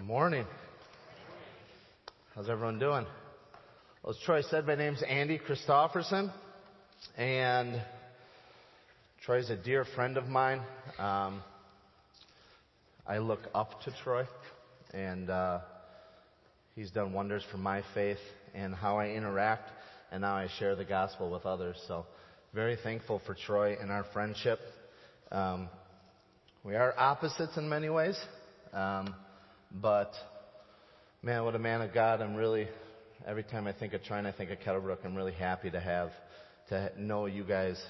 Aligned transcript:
Good 0.00 0.06
morning. 0.06 0.46
How's 2.34 2.48
everyone 2.48 2.78
doing? 2.78 3.04
Well, 4.02 4.14
as 4.14 4.16
Troy 4.24 4.40
said, 4.40 4.66
my 4.66 4.74
name's 4.74 5.02
Andy 5.02 5.38
Christofferson, 5.38 6.32
and 7.18 7.82
Troy's 9.22 9.50
a 9.50 9.56
dear 9.56 9.84
friend 9.94 10.16
of 10.16 10.26
mine. 10.26 10.62
Um, 10.98 11.42
I 13.06 13.18
look 13.18 13.40
up 13.54 13.82
to 13.82 13.92
Troy, 14.02 14.24
and 14.94 15.28
uh, 15.28 15.58
he's 16.74 16.90
done 16.90 17.12
wonders 17.12 17.44
for 17.52 17.58
my 17.58 17.82
faith 17.92 18.16
and 18.54 18.74
how 18.74 18.96
I 18.96 19.10
interact 19.10 19.68
and 20.10 20.22
now 20.22 20.34
I 20.34 20.48
share 20.58 20.76
the 20.76 20.86
gospel 20.86 21.30
with 21.30 21.44
others. 21.44 21.76
So, 21.86 22.06
very 22.54 22.78
thankful 22.82 23.20
for 23.26 23.34
Troy 23.34 23.76
and 23.78 23.90
our 23.90 24.06
friendship. 24.14 24.60
Um, 25.30 25.68
we 26.64 26.74
are 26.74 26.94
opposites 26.96 27.58
in 27.58 27.68
many 27.68 27.90
ways. 27.90 28.18
Um, 28.72 29.14
but 29.70 30.12
man, 31.22 31.44
what 31.44 31.54
a 31.54 31.58
man 31.58 31.82
of 31.82 31.92
God. 31.92 32.20
I'm 32.20 32.34
really, 32.34 32.68
every 33.26 33.44
time 33.44 33.66
I 33.66 33.72
think 33.72 33.92
of 33.92 34.02
Troy 34.02 34.18
and 34.18 34.26
I 34.26 34.32
think 34.32 34.50
of 34.50 34.58
Kettlebrook, 34.58 34.98
I'm 35.04 35.14
really 35.14 35.32
happy 35.32 35.70
to 35.70 35.80
have, 35.80 36.10
to 36.68 36.90
know 36.98 37.26
you 37.26 37.44
guys 37.44 37.80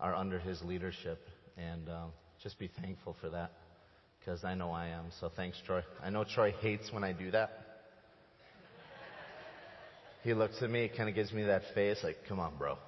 are 0.00 0.14
under 0.14 0.38
his 0.38 0.62
leadership 0.62 1.20
and 1.56 1.88
um, 1.88 2.12
just 2.42 2.58
be 2.58 2.70
thankful 2.80 3.16
for 3.20 3.30
that 3.30 3.52
because 4.18 4.44
I 4.44 4.54
know 4.54 4.70
I 4.70 4.88
am. 4.88 5.06
So 5.20 5.30
thanks, 5.34 5.60
Troy. 5.66 5.82
I 6.02 6.10
know 6.10 6.24
Troy 6.24 6.52
hates 6.60 6.92
when 6.92 7.04
I 7.04 7.12
do 7.12 7.30
that. 7.30 7.60
He 10.22 10.32
looks 10.32 10.62
at 10.62 10.70
me, 10.70 10.90
kind 10.96 11.08
of 11.08 11.14
gives 11.14 11.32
me 11.32 11.44
that 11.44 11.62
face 11.74 11.98
like, 12.02 12.16
come 12.26 12.40
on, 12.40 12.56
bro. 12.56 12.78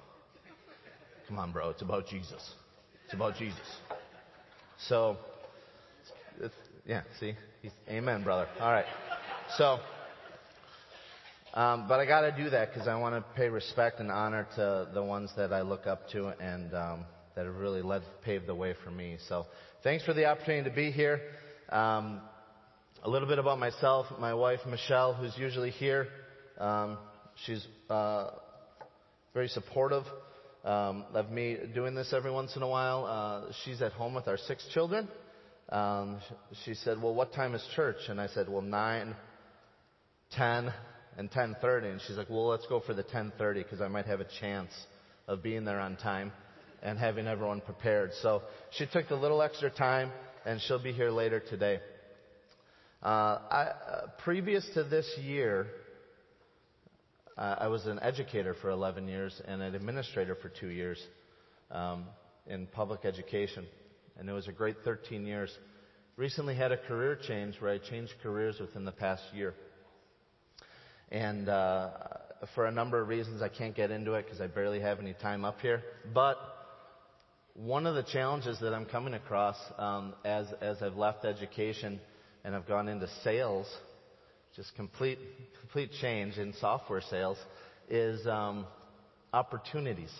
Come 1.27 1.37
on, 1.37 1.51
bro. 1.51 1.69
It's 1.69 1.83
about 1.83 2.07
Jesus. 2.07 2.53
It's 3.05 3.13
about 3.13 3.35
Jesus. 3.35 3.59
So, 4.87 5.17
yeah, 6.85 7.03
see? 7.19 7.35
Amen, 7.89 8.23
brother. 8.23 8.47
All 8.59 8.71
right. 8.71 8.85
So, 9.57 9.79
um, 11.53 11.87
but 11.87 11.99
I 11.99 12.05
got 12.05 12.21
to 12.21 12.31
do 12.31 12.49
that 12.49 12.73
because 12.73 12.87
I 12.87 12.95
want 12.95 13.15
to 13.15 13.35
pay 13.35 13.49
respect 13.49 13.99
and 13.99 14.11
honor 14.11 14.47
to 14.55 14.89
the 14.93 15.03
ones 15.03 15.31
that 15.37 15.51
I 15.51 15.61
look 15.61 15.87
up 15.87 16.09
to 16.09 16.27
and 16.39 16.73
um, 16.73 17.05
that 17.35 17.45
have 17.45 17.55
really 17.55 17.81
led, 17.81 18.03
paved 18.23 18.47
the 18.47 18.55
way 18.55 18.75
for 18.83 18.91
me. 18.91 19.17
So, 19.27 19.45
thanks 19.83 20.05
for 20.05 20.13
the 20.13 20.25
opportunity 20.25 20.69
to 20.69 20.75
be 20.75 20.91
here. 20.91 21.21
Um, 21.69 22.21
a 23.03 23.09
little 23.09 23.27
bit 23.27 23.39
about 23.39 23.59
myself. 23.59 24.05
My 24.19 24.33
wife, 24.33 24.59
Michelle, 24.67 25.13
who's 25.13 25.37
usually 25.37 25.71
here, 25.71 26.07
um, 26.57 26.97
she's 27.45 27.65
uh, 27.89 28.31
very 29.33 29.47
supportive 29.47 30.03
um, 30.63 31.05
of 31.13 31.31
me 31.31 31.57
doing 31.73 31.95
this 31.95 32.13
every 32.13 32.31
once 32.31 32.55
in 32.55 32.61
a 32.61 32.67
while. 32.67 33.05
Uh, 33.05 33.51
she's 33.63 33.81
at 33.81 33.93
home 33.93 34.13
with 34.13 34.27
our 34.27 34.37
six 34.37 34.67
children 34.73 35.07
um, 35.69 36.19
she 36.63 36.73
said, 36.73 37.01
"Well, 37.01 37.13
what 37.13 37.33
time 37.33 37.53
is 37.53 37.65
church?" 37.75 37.97
And 38.07 38.21
I 38.21 38.27
said, 38.27 38.47
"Well, 38.47 38.61
nine, 38.61 39.15
ten, 40.31 40.73
and 41.17 41.29
ten 41.29 41.55
thirty." 41.61 41.89
And 41.89 42.01
she's 42.01 42.17
like, 42.17 42.29
"Well, 42.29 42.47
let's 42.47 42.67
go 42.67 42.79
for 42.79 42.93
the 42.93 43.03
ten 43.03 43.33
thirty 43.37 43.63
because 43.63 43.81
I 43.81 43.87
might 43.87 44.05
have 44.05 44.21
a 44.21 44.27
chance 44.39 44.71
of 45.27 45.43
being 45.43 45.65
there 45.65 45.79
on 45.79 45.97
time 45.97 46.31
and 46.81 46.97
having 46.97 47.27
everyone 47.27 47.61
prepared." 47.61 48.11
So 48.21 48.43
she 48.71 48.85
took 48.85 49.09
a 49.09 49.15
little 49.15 49.41
extra 49.41 49.69
time, 49.69 50.11
and 50.45 50.61
she'll 50.61 50.81
be 50.81 50.93
here 50.93 51.11
later 51.11 51.41
today. 51.41 51.79
Uh, 53.03 53.39
I, 53.51 53.61
uh, 53.61 54.07
previous 54.23 54.67
to 54.73 54.83
this 54.83 55.07
year, 55.21 55.67
uh, 57.37 57.55
I 57.59 57.67
was 57.67 57.85
an 57.85 57.99
educator 58.01 58.55
for 58.61 58.69
11 58.71 59.07
years 59.07 59.39
and 59.45 59.61
an 59.61 59.75
administrator 59.75 60.33
for 60.33 60.49
two 60.49 60.69
years 60.69 60.99
um, 61.69 62.05
in 62.47 62.65
public 62.67 63.05
education 63.05 63.67
and 64.19 64.29
it 64.29 64.33
was 64.33 64.47
a 64.47 64.51
great 64.51 64.77
13 64.83 65.25
years. 65.25 65.55
Recently 66.15 66.55
had 66.55 66.71
a 66.71 66.77
career 66.77 67.15
change 67.15 67.55
where 67.59 67.71
I 67.71 67.77
changed 67.77 68.13
careers 68.23 68.59
within 68.59 68.85
the 68.85 68.91
past 68.91 69.23
year. 69.33 69.53
And 71.11 71.47
uh, 71.47 71.89
for 72.55 72.65
a 72.65 72.71
number 72.71 73.01
of 73.01 73.07
reasons, 73.07 73.41
I 73.41 73.49
can't 73.49 73.75
get 73.75 73.91
into 73.91 74.13
it 74.13 74.25
because 74.25 74.41
I 74.41 74.47
barely 74.47 74.79
have 74.79 74.99
any 74.99 75.13
time 75.13 75.45
up 75.45 75.59
here. 75.61 75.83
But 76.13 76.37
one 77.53 77.87
of 77.87 77.95
the 77.95 78.03
challenges 78.03 78.59
that 78.61 78.73
I'm 78.73 78.85
coming 78.85 79.13
across 79.13 79.57
um, 79.77 80.13
as, 80.25 80.47
as 80.61 80.81
I've 80.81 80.95
left 80.95 81.25
education 81.25 81.99
and 82.43 82.55
I've 82.55 82.67
gone 82.67 82.87
into 82.87 83.07
sales, 83.23 83.67
just 84.55 84.75
complete, 84.75 85.19
complete 85.59 85.91
change 86.01 86.37
in 86.37 86.53
software 86.59 87.01
sales, 87.09 87.37
is 87.89 88.25
um, 88.27 88.65
opportunities. 89.33 90.11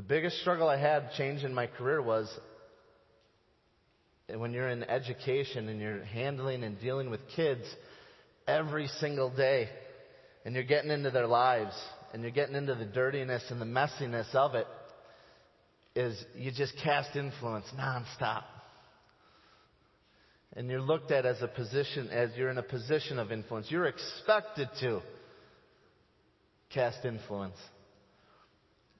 The 0.00 0.06
biggest 0.06 0.40
struggle 0.40 0.66
I 0.66 0.78
had 0.78 1.10
changing 1.18 1.52
my 1.52 1.66
career 1.66 2.00
was 2.00 2.26
when 4.34 4.50
you're 4.54 4.70
in 4.70 4.82
education 4.82 5.68
and 5.68 5.78
you're 5.78 6.02
handling 6.04 6.64
and 6.64 6.80
dealing 6.80 7.10
with 7.10 7.20
kids 7.36 7.64
every 8.48 8.86
single 8.98 9.28
day 9.28 9.68
and 10.46 10.54
you're 10.54 10.64
getting 10.64 10.90
into 10.90 11.10
their 11.10 11.26
lives 11.26 11.74
and 12.14 12.22
you're 12.22 12.30
getting 12.30 12.54
into 12.54 12.74
the 12.74 12.86
dirtiness 12.86 13.42
and 13.50 13.60
the 13.60 13.66
messiness 13.66 14.34
of 14.34 14.54
it 14.54 14.66
is 15.94 16.24
you 16.34 16.50
just 16.50 16.72
cast 16.82 17.14
influence 17.14 17.66
nonstop. 17.78 18.44
And 20.54 20.70
you're 20.70 20.80
looked 20.80 21.10
at 21.10 21.26
as 21.26 21.42
a 21.42 21.48
position, 21.48 22.08
as 22.08 22.30
you're 22.38 22.48
in 22.48 22.56
a 22.56 22.62
position 22.62 23.18
of 23.18 23.32
influence. 23.32 23.66
You're 23.70 23.84
expected 23.84 24.70
to 24.80 25.02
cast 26.70 27.04
influence. 27.04 27.58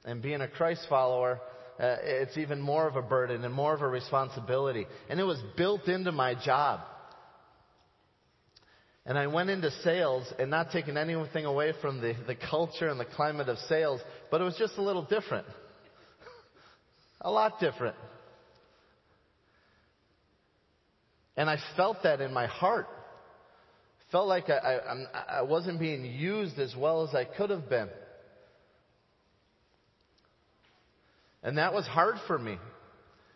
And 0.05 0.23
being 0.23 0.41
a 0.41 0.49
Christ 0.49 0.87
follower, 0.89 1.41
uh, 1.79 1.97
it's 2.03 2.37
even 2.39 2.61
more 2.61 2.87
of 2.87 2.97
a 2.97 3.03
burden 3.03 3.45
and 3.45 3.55
more 3.55 3.75
of 3.75 3.83
a 3.83 3.89
responsibility. 3.89 4.87
And 5.09 5.21
it 5.21 5.25
was 5.25 5.41
built 5.57 5.89
into 5.89 6.13
my 6.13 6.35
job. 6.35 6.81
And 9.07 9.19
I 9.19 9.27
went 9.27 9.51
into 9.51 9.71
sales 9.83 10.31
and 10.39 10.51
not 10.51 10.71
taking 10.73 10.97
anything 10.97 11.47
away 11.47 11.73
from 11.81 12.01
the, 12.01 12.15
the 12.27 12.37
culture 12.37 12.89
and 12.89 13.01
the 13.01 13.07
climate 13.07 13.49
of 13.49 13.59
sales, 13.61 14.01
but 14.31 14.41
it 14.41 14.45
was 14.45 14.57
just 14.59 14.75
a 14.77 14.83
little 14.83 15.03
different. 15.03 15.47
a 17.21 17.31
lot 17.31 17.59
different. 17.61 17.97
And 21.37 21.49
I 21.49 21.57
felt 21.77 22.03
that 22.03 22.21
in 22.21 22.33
my 22.35 22.47
heart. 22.47 22.87
Felt 24.13 24.29
like 24.29 24.51
I, 24.51 24.59
I, 24.59 25.39
I 25.39 25.43
wasn't 25.43 25.81
being 25.81 26.05
used 26.05 26.59
as 26.59 26.75
well 26.77 27.09
as 27.09 27.15
I 27.15 27.25
could 27.25 27.49
have 27.51 27.71
been. 27.71 27.89
And 31.43 31.59
that 31.59 31.73
was 31.73 31.87
hard 31.87 32.17
for 32.27 32.39
me. 32.39 32.59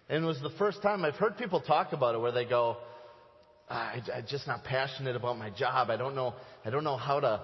And 0.08 0.24
it 0.24 0.26
was 0.26 0.40
the 0.40 0.50
first 0.58 0.82
time 0.82 1.04
I've 1.04 1.14
heard 1.14 1.38
people 1.38 1.60
talk 1.60 1.92
about 1.92 2.14
it 2.14 2.18
where 2.18 2.32
they 2.32 2.44
go, 2.44 2.76
I, 3.68 4.02
am 4.12 4.24
just 4.28 4.46
not 4.46 4.64
passionate 4.64 5.16
about 5.16 5.38
my 5.38 5.50
job. 5.50 5.88
I 5.88 5.96
don't 5.96 6.14
know, 6.14 6.34
I 6.64 6.70
don't 6.70 6.84
know 6.84 6.98
how 6.98 7.20
to, 7.20 7.40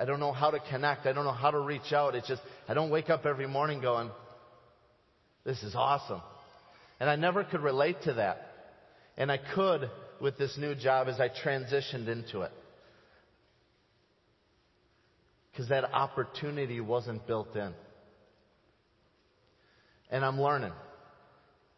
I 0.00 0.04
don't 0.04 0.18
know 0.18 0.32
how 0.32 0.50
to 0.50 0.58
connect. 0.70 1.06
I 1.06 1.12
don't 1.12 1.24
know 1.24 1.32
how 1.32 1.52
to 1.52 1.60
reach 1.60 1.92
out. 1.92 2.14
It's 2.16 2.26
just, 2.26 2.42
I 2.68 2.74
don't 2.74 2.90
wake 2.90 3.10
up 3.10 3.24
every 3.24 3.46
morning 3.46 3.80
going, 3.80 4.10
this 5.44 5.62
is 5.62 5.74
awesome. 5.74 6.20
And 6.98 7.08
I 7.08 7.16
never 7.16 7.44
could 7.44 7.60
relate 7.60 8.02
to 8.02 8.14
that. 8.14 8.44
And 9.16 9.30
I 9.30 9.38
could 9.54 9.88
with 10.20 10.36
this 10.38 10.56
new 10.58 10.74
job 10.74 11.06
as 11.06 11.20
I 11.20 11.28
transitioned 11.28 12.08
into 12.08 12.42
it. 12.42 12.52
Because 15.52 15.68
that 15.68 15.84
opportunity 15.84 16.80
wasn't 16.80 17.26
built 17.26 17.54
in. 17.54 17.72
And 20.10 20.24
I'm 20.24 20.40
learning. 20.40 20.72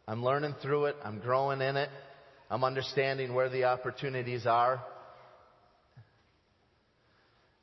I'm 0.07 0.23
learning 0.23 0.55
through 0.61 0.85
it. 0.85 0.95
I'm 1.03 1.19
growing 1.19 1.61
in 1.61 1.77
it. 1.77 1.89
I'm 2.49 2.63
understanding 2.63 3.33
where 3.33 3.49
the 3.49 3.65
opportunities 3.65 4.45
are. 4.45 4.83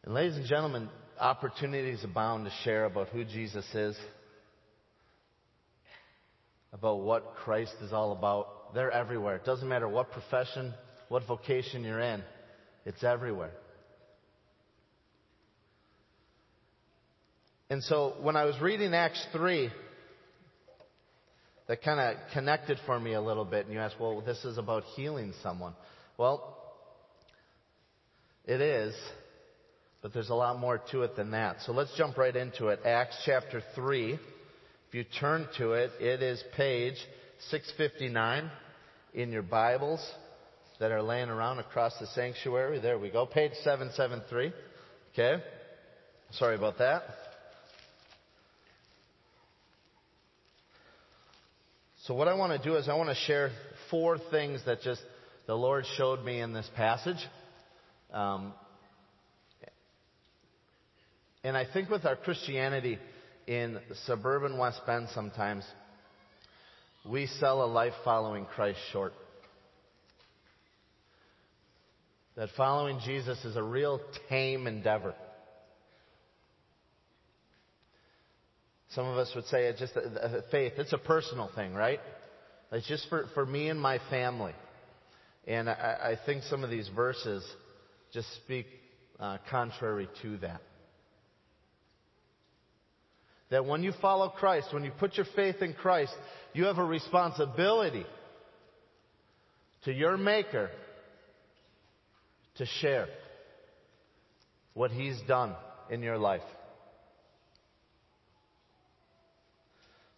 And 0.05 0.15
ladies 0.15 0.37
and 0.37 0.47
gentlemen, 0.47 0.89
opportunities 1.21 2.03
abound 2.05 2.47
to 2.47 2.53
share 2.65 2.85
about 2.85 3.09
who 3.09 3.25
Jesus 3.25 3.67
is, 3.75 3.97
about 6.73 7.01
what 7.01 7.35
Christ 7.45 7.75
is 7.83 7.93
all 7.93 8.13
about. 8.13 8.75
They're 8.75 8.91
everywhere. 8.91 9.37
It 9.37 9.45
doesn't 9.45 9.69
matter 9.69 9.89
what 9.89 10.11
profession, 10.13 10.73
what 11.09 11.27
vocation 11.27 11.85
you're 11.85 12.01
in. 12.01 12.23
It's 12.87 13.05
everywhere. 13.05 13.53
And 17.71 17.83
so 17.83 18.15
when 18.23 18.37
I 18.37 18.45
was 18.45 18.59
reading 18.63 18.95
Acts 18.95 19.27
3, 19.33 19.71
that 21.69 21.83
kind 21.83 22.01
of 22.01 22.17
connected 22.33 22.79
for 22.87 22.99
me 22.99 23.13
a 23.13 23.21
little 23.21 23.45
bit. 23.45 23.67
And 23.67 23.75
you 23.75 23.81
ask, 23.81 23.99
well, 24.01 24.21
this 24.23 24.45
is 24.45 24.59
about 24.59 24.85
healing 24.97 25.33
someone. 25.43 25.75
Well, 26.17 26.57
it 28.47 28.61
is, 28.61 28.95
but 30.01 30.15
there's 30.15 30.31
a 30.31 30.35
lot 30.35 30.59
more 30.59 30.81
to 30.91 31.03
it 31.03 31.15
than 31.15 31.33
that. 31.33 31.59
So 31.67 31.73
let's 31.73 31.95
jump 31.97 32.17
right 32.17 32.35
into 32.35 32.69
it. 32.69 32.81
Acts 32.85 33.21
chapter 33.27 33.63
3. 33.75 34.15
If 34.15 34.95
you 34.95 35.05
turn 35.21 35.47
to 35.59 35.73
it, 35.73 35.91
it 36.01 36.23
is 36.23 36.43
page 36.57 36.97
659 37.51 38.51
in 39.13 39.31
your 39.31 39.43
Bibles 39.43 40.01
that 40.81 40.93
are 40.93 41.03
laying 41.03 41.29
around 41.29 41.59
across 41.59 41.93
the 41.99 42.07
sanctuary. 42.09 42.81
There 42.81 42.99
we 42.99 43.11
go. 43.11 43.27
Page 43.27 43.53
773. 43.63 44.53
Okay. 45.13 45.43
Sorry 46.31 46.57
about 46.57 46.79
that. 46.79 47.03
So 52.09 52.15
what 52.15 52.27
I 52.27 52.33
want 52.33 52.53
to 52.53 52.67
do 52.67 52.77
is 52.77 52.89
I 52.89 52.95
want 52.95 53.11
to 53.11 53.15
share 53.15 53.51
four 53.91 54.17
things 54.31 54.63
that 54.65 54.81
just 54.81 55.03
the 55.47 55.55
Lord 55.55 55.85
showed 55.99 56.25
me 56.25 56.41
in 56.41 56.55
this 56.55 56.67
passage. 56.75 57.19
Um, 58.11 58.55
and 61.45 61.55
I 61.55 61.67
think 61.71 61.91
with 61.91 62.07
our 62.07 62.17
Christianity 62.17 62.99
in 63.47 63.79
suburban 64.07 64.57
West 64.57 64.81
Bend 64.87 65.09
sometimes, 65.15 65.65
we 67.07 67.27
sell 67.27 67.63
a 67.63 67.69
life 67.69 67.93
following 68.07 68.47
Christ 68.47 68.79
short. 68.91 69.13
That 72.37 72.49
following 72.57 73.01
Jesus 73.05 73.45
is 73.45 73.55
a 73.55 73.63
real 73.63 74.01
tame 74.31 74.67
endeavor. 74.67 75.15
Some 78.99 79.07
of 79.07 79.17
us 79.17 79.31
would 79.37 79.47
say 79.47 79.67
it's 79.67 79.79
just 79.79 79.95
a, 79.95 80.39
a 80.39 80.43
faith. 80.51 80.73
It's 80.77 80.93
a 80.93 80.99
personal 80.99 81.49
thing, 81.55 81.73
right? 81.73 82.01
It's 82.73 82.89
just 82.89 83.09
for, 83.09 83.27
for 83.33 83.47
me 83.47 83.69
and 83.69 83.81
my 83.81 84.01
family. 84.11 84.55
And 85.47 85.71
I, 85.71 86.17
I 86.19 86.27
think 86.27 86.43
some 86.43 86.65
of 86.65 86.71
these 86.71 86.91
verses 86.97 87.49
just 88.13 88.27
speak 88.45 88.67
uh, 89.21 89.39
contrary 89.53 90.09
to 90.23 90.39
that. 90.39 90.61
That 93.51 93.67
when 93.67 93.85
you 93.85 93.93
follow 94.03 94.31
Christ, 94.31 94.75
when 94.75 94.83
you 94.83 94.91
put 94.91 95.17
your 95.17 95.27
faith 95.37 95.63
in 95.63 95.75
Christ, 95.75 96.13
you 96.53 96.65
have 96.65 96.79
a 96.79 96.85
responsibility 96.85 98.05
to 99.85 99.93
your 99.93 100.17
Maker 100.17 100.71
to 102.57 102.67
share 102.81 103.07
what 104.75 104.91
He's 104.91 105.21
done 105.29 105.55
in 105.89 106.03
your 106.03 106.19
life. 106.19 106.43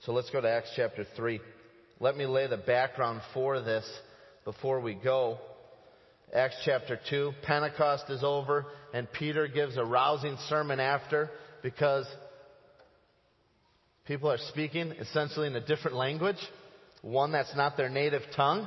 So 0.07 0.13
let's 0.13 0.31
go 0.31 0.41
to 0.41 0.51
Acts 0.51 0.73
chapter 0.77 1.05
3. 1.15 1.41
Let 1.99 2.17
me 2.17 2.25
lay 2.25 2.47
the 2.47 2.57
background 2.57 3.21
for 3.35 3.61
this 3.61 3.85
before 4.47 4.81
we 4.81 4.95
go. 4.95 5.37
Acts 6.35 6.57
chapter 6.65 6.99
2, 7.11 7.33
Pentecost 7.43 8.05
is 8.09 8.25
over, 8.25 8.65
and 8.95 9.13
Peter 9.13 9.47
gives 9.47 9.77
a 9.77 9.85
rousing 9.85 10.39
sermon 10.49 10.81
after 10.81 11.29
because 11.63 12.07
people 14.07 14.31
are 14.31 14.39
speaking 14.49 14.93
essentially 14.93 15.49
in 15.49 15.57
a 15.57 15.67
different 15.67 15.99
language, 15.99 16.39
one 17.03 17.33
that's 17.33 17.55
not 17.55 17.77
their 17.77 17.91
native 17.91 18.23
tongue. 18.35 18.67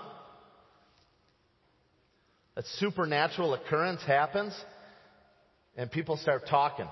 A 2.56 2.62
supernatural 2.78 3.56
occurrence 3.56 4.04
happens, 4.06 4.54
and 5.76 5.90
people 5.90 6.18
start 6.18 6.44
talking. 6.48 6.88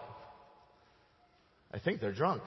I 1.71 1.77
think 1.77 2.01
they're 2.01 2.11
drunk. 2.11 2.41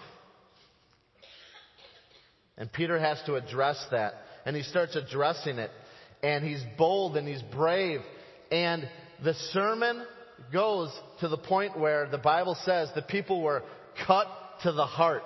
And 2.56 2.72
Peter 2.72 2.98
has 2.98 3.20
to 3.26 3.34
address 3.34 3.84
that. 3.90 4.14
And 4.46 4.54
he 4.54 4.62
starts 4.62 4.96
addressing 4.96 5.58
it. 5.58 5.70
And 6.22 6.44
he's 6.44 6.62
bold 6.78 7.16
and 7.16 7.26
he's 7.26 7.42
brave. 7.42 8.00
And 8.50 8.88
the 9.22 9.34
sermon 9.34 10.04
goes 10.52 10.90
to 11.20 11.28
the 11.28 11.36
point 11.36 11.78
where 11.78 12.08
the 12.08 12.18
Bible 12.18 12.56
says 12.64 12.90
the 12.94 13.02
people 13.02 13.42
were 13.42 13.62
cut 14.06 14.28
to 14.62 14.72
the 14.72 14.86
heart. 14.86 15.24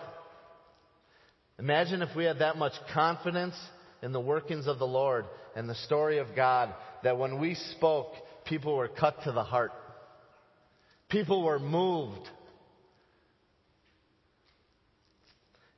Imagine 1.58 2.02
if 2.02 2.14
we 2.14 2.25
had 2.25 2.38
that 2.38 2.56
much 2.56 2.75
confidence 2.94 3.56
in 4.02 4.12
the 4.12 4.20
workings 4.20 4.66
of 4.66 4.78
the 4.78 4.86
Lord 4.86 5.24
and 5.56 5.69
the 5.69 5.74
story 5.74 6.19
of 6.19 6.28
God 6.36 6.72
that 7.02 7.19
when 7.19 7.40
we 7.40 7.54
spoke, 7.54 8.14
people 8.44 8.76
were 8.76 8.88
cut 8.88 9.22
to 9.24 9.32
the 9.32 9.42
heart. 9.42 9.72
People 11.08 11.42
were 11.42 11.58
moved. 11.58 12.28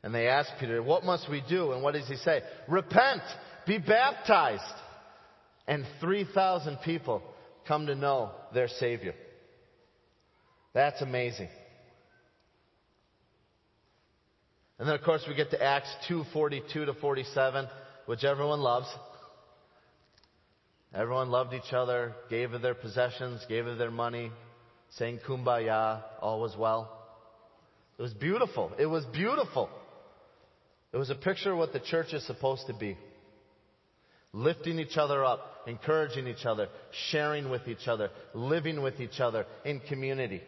And 0.03 0.15
they 0.15 0.29
asked 0.29 0.53
Peter, 0.59 0.83
What 0.83 1.05
must 1.05 1.29
we 1.29 1.43
do? 1.49 1.73
And 1.73 1.83
what 1.83 1.95
does 1.95 2.09
he 2.09 2.17
say? 2.17 2.43
Repent, 2.69 3.23
be 3.67 3.79
baptized. 3.79 4.63
And 5.67 5.85
3,000 6.01 6.79
people 6.85 7.23
come 7.69 7.87
to 7.87 7.95
know 7.95 8.31
their 8.53 8.69
Savior. 8.69 9.15
That's 10.73 11.03
amazing. 11.03 11.49
And 14.79 14.89
then, 14.89 14.95
of 14.95 15.03
course, 15.03 15.23
we 15.29 15.35
get 15.35 15.51
to 15.51 15.63
Acts 15.63 15.95
2 16.09 16.25
42 16.33 16.87
to 16.87 16.95
47, 16.95 17.69
which 18.07 18.25
everyone 18.25 18.61
loves. 18.61 18.89
Everyone 20.95 21.29
loved 21.29 21.53
each 21.53 21.73
other, 21.73 22.15
gave 22.31 22.53
of 22.53 22.63
their 22.63 22.75
possessions, 22.75 23.45
gave 23.49 23.67
of 23.67 23.79
their 23.79 23.91
money, 23.91 24.33
saying 24.97 25.21
kumbaya, 25.29 26.03
all 26.21 26.41
was 26.41 26.57
well. 26.57 26.99
It 27.99 28.03
was 28.03 28.15
beautiful. 28.15 28.73
It 28.79 28.87
was 28.87 29.05
beautiful. 29.05 29.69
It 30.93 30.97
was 30.97 31.11
a 31.11 31.15
picture 31.15 31.53
of 31.53 31.59
what 31.59 31.73
the 31.73 31.81
church 31.81 32.13
is 32.13 32.27
supposed 32.27 32.67
to 32.67 32.75
be. 32.75 32.97
Lifting 34.33 34.79
each 34.79 34.97
other 34.97 35.25
up, 35.25 35.41
encouraging 35.67 36.27
each 36.27 36.45
other, 36.45 36.69
sharing 37.11 37.51
with 37.51 37.67
each 37.69 37.89
other, 37.89 38.11
living 38.35 38.83
with 38.83 39.01
each 39.01 39.21
other 39.21 39.47
in 39.65 39.81
community. 39.81 40.41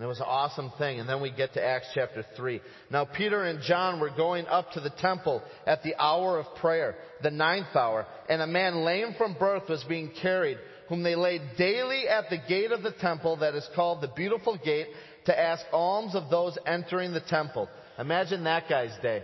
And 0.00 0.04
it 0.04 0.08
was 0.08 0.20
an 0.20 0.26
awesome 0.26 0.72
thing. 0.78 0.98
And 0.98 1.06
then 1.06 1.20
we 1.20 1.30
get 1.30 1.52
to 1.54 1.62
Acts 1.62 1.88
chapter 1.94 2.24
3. 2.34 2.62
Now 2.90 3.04
Peter 3.04 3.44
and 3.44 3.60
John 3.62 4.00
were 4.00 4.08
going 4.08 4.46
up 4.46 4.72
to 4.72 4.80
the 4.80 4.88
temple 4.88 5.42
at 5.66 5.82
the 5.82 5.94
hour 6.00 6.38
of 6.38 6.46
prayer, 6.56 6.96
the 7.22 7.30
ninth 7.30 7.74
hour, 7.74 8.06
and 8.28 8.40
a 8.40 8.46
man 8.46 8.82
lame 8.82 9.14
from 9.18 9.36
birth 9.38 9.68
was 9.68 9.84
being 9.84 10.10
carried, 10.22 10.56
whom 10.88 11.02
they 11.02 11.16
laid 11.16 11.42
daily 11.58 12.08
at 12.08 12.30
the 12.30 12.40
gate 12.48 12.72
of 12.72 12.82
the 12.82 12.92
temple 12.92 13.36
that 13.38 13.54
is 13.54 13.68
called 13.74 14.00
the 14.00 14.08
beautiful 14.08 14.58
gate 14.64 14.86
to 15.30 15.38
ask 15.38 15.64
alms 15.72 16.16
of 16.16 16.28
those 16.28 16.58
entering 16.66 17.12
the 17.12 17.20
temple. 17.20 17.68
Imagine 17.98 18.44
that 18.44 18.68
guy's 18.68 18.96
day. 19.00 19.22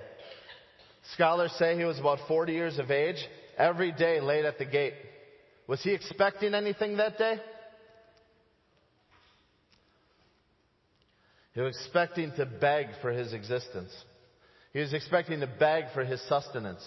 Scholars 1.14 1.52
say 1.58 1.76
he 1.76 1.84
was 1.84 1.98
about 1.98 2.18
40 2.28 2.52
years 2.52 2.78
of 2.78 2.92
age, 2.92 3.16
every 3.58 3.90
day 3.90 4.20
laid 4.20 4.44
at 4.44 4.58
the 4.58 4.64
gate. 4.64 4.94
Was 5.66 5.82
he 5.82 5.92
expecting 5.92 6.54
anything 6.54 6.98
that 6.98 7.18
day? 7.18 7.40
He 11.54 11.60
was 11.60 11.76
expecting 11.76 12.30
to 12.36 12.46
beg 12.46 12.86
for 13.02 13.10
his 13.10 13.32
existence. 13.32 13.90
He 14.72 14.78
was 14.78 14.94
expecting 14.94 15.40
to 15.40 15.46
beg 15.48 15.84
for 15.92 16.04
his 16.04 16.20
sustenance. 16.28 16.86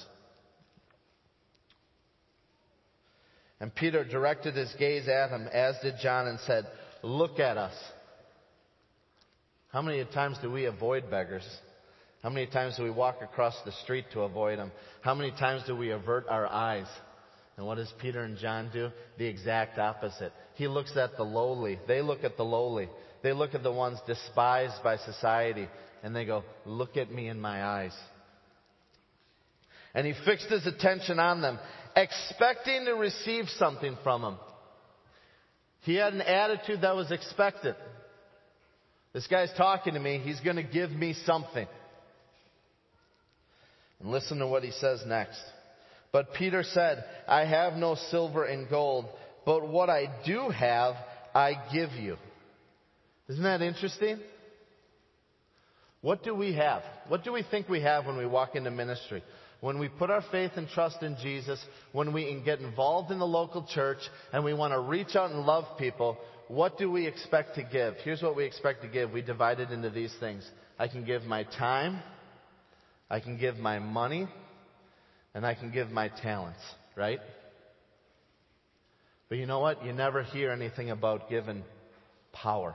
And 3.60 3.76
Peter 3.76 4.06
directed 4.06 4.56
his 4.56 4.74
gaze 4.80 5.10
at 5.10 5.32
him, 5.32 5.48
as 5.52 5.76
did 5.82 5.96
John, 6.02 6.28
and 6.28 6.40
said, 6.42 6.66
Look 7.04 7.40
at 7.40 7.58
us. 7.58 7.74
How 9.70 9.82
many 9.82 10.04
times 10.06 10.38
do 10.42 10.52
we 10.52 10.66
avoid 10.66 11.10
beggars? 11.12 11.48
How 12.24 12.30
many 12.30 12.48
times 12.48 12.76
do 12.76 12.84
we 12.84 12.90
walk 12.90 13.22
across 13.22 13.56
the 13.64 13.72
street 13.72 14.06
to 14.14 14.22
avoid 14.22 14.60
them? 14.60 14.72
How 15.02 15.14
many 15.14 15.32
times 15.32 15.64
do 15.66 15.76
we 15.76 15.92
avert 15.92 16.26
our 16.28 16.48
eyes? 16.48 16.88
And 17.56 17.66
what 17.66 17.76
does 17.76 17.94
Peter 18.02 18.22
and 18.24 18.38
John 18.38 18.70
do? 18.74 18.90
The 19.18 19.26
exact 19.26 19.78
opposite. 19.78 20.34
He 20.56 20.68
looks 20.68 20.98
at 20.98 21.18
the 21.18 21.24
lowly. 21.24 21.80
They 21.88 22.02
look 22.02 22.24
at 22.24 22.36
the 22.36 22.44
lowly. 22.44 22.90
They 23.22 23.32
look 23.32 23.54
at 23.54 23.64
the 23.64 23.72
ones 23.72 24.00
despised 24.08 24.82
by 24.84 24.98
society 24.98 25.68
and 26.04 26.16
they 26.16 26.26
go, 26.26 26.44
look 26.66 26.98
at 26.98 27.12
me 27.12 27.28
in 27.28 27.40
my 27.40 27.64
eyes. 27.64 27.96
And 29.94 30.08
he 30.08 30.14
fixed 30.26 30.50
his 30.50 30.66
attention 30.66 31.20
on 31.20 31.42
them, 31.42 31.60
expecting 31.96 32.86
to 32.86 32.94
receive 32.94 33.46
something 33.58 33.98
from 34.04 34.22
them. 34.22 34.38
He 35.82 35.96
had 35.96 36.14
an 36.14 36.22
attitude 36.22 36.82
that 36.82 36.96
was 36.96 37.12
expected. 37.12 37.76
This 39.20 39.28
guy's 39.28 39.52
talking 39.58 39.96
to 39.96 40.00
me. 40.00 40.22
He's 40.24 40.40
going 40.40 40.56
to 40.56 40.64
give 40.64 40.92
me 40.92 41.14
something. 41.26 41.68
And 44.00 44.12
listen 44.12 44.38
to 44.38 44.48
what 44.48 44.64
he 44.64 44.72
says 44.72 45.04
next. 45.06 45.42
But 46.14 46.34
Peter 46.36 46.64
said, 46.64 47.04
I 47.28 47.44
have 47.44 47.74
no 47.74 47.96
silver 48.12 48.46
and 48.46 48.70
gold, 48.70 49.08
but 49.46 49.68
what 49.68 49.90
I 49.90 50.06
do 50.26 50.48
have, 50.48 50.96
I 51.36 51.56
give 51.74 51.92
you. 52.02 52.16
Isn't 53.28 53.44
that 53.44 53.62
interesting? 53.62 54.20
What 56.00 56.24
do 56.24 56.34
we 56.34 56.54
have? 56.54 56.84
What 57.10 57.26
do 57.26 57.34
we 57.34 57.44
think 57.44 57.68
we 57.68 57.82
have 57.82 58.06
when 58.06 58.16
we 58.16 58.26
walk 58.26 58.56
into 58.56 58.72
ministry? 58.72 59.22
When 59.60 59.80
we 59.80 59.90
put 59.90 60.10
our 60.10 60.24
faith 60.32 60.52
and 60.56 60.70
trust 60.70 61.04
in 61.04 61.18
Jesus, 61.22 61.62
when 61.92 62.14
we 62.14 62.42
get 62.46 62.62
involved 62.62 63.12
in 63.12 63.20
the 63.20 63.28
local 63.28 63.68
church 63.70 64.00
and 64.32 64.46
we 64.46 64.54
want 64.54 64.72
to 64.72 64.80
reach 64.80 65.18
out 65.18 65.32
and 65.32 65.42
love 65.42 65.78
people, 65.78 66.18
what 66.50 66.80
do 66.80 66.92
we 66.92 67.06
expect 67.06 67.56
to 67.56 67.64
give? 67.64 67.94
Here's 68.04 68.24
what 68.24 68.36
we 68.36 68.44
expect 68.44 68.82
to 68.82 68.88
give. 68.88 69.12
We 69.12 69.22
divide 69.22 69.60
it 69.60 69.70
into 69.70 69.92
these 69.92 70.14
things. 70.20 70.44
I 70.80 70.88
can 70.88 71.06
give 71.06 71.22
my 71.22 71.44
time, 71.44 72.00
I 73.08 73.20
can 73.20 73.38
give 73.38 73.58
my 73.58 73.78
money, 73.78 74.28
and 75.36 75.46
I 75.46 75.54
can 75.54 75.72
give 75.72 75.92
my 75.92 76.10
talents, 76.10 76.60
right? 76.96 77.20
But 79.30 79.38
you 79.38 79.46
know 79.46 79.60
what? 79.60 79.86
You 79.86 79.94
never 79.94 80.24
hear 80.24 80.52
anything 80.52 80.90
about 80.90 81.30
giving 81.30 81.64
power. 82.34 82.74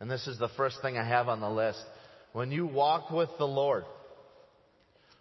And 0.00 0.10
this 0.10 0.26
is 0.26 0.38
the 0.38 0.48
first 0.56 0.76
thing 0.80 0.96
I 0.96 1.06
have 1.06 1.28
on 1.28 1.40
the 1.40 1.50
list. 1.50 1.82
When 2.32 2.50
you 2.50 2.66
walk 2.66 3.10
with 3.10 3.28
the 3.36 3.46
Lord, 3.46 3.84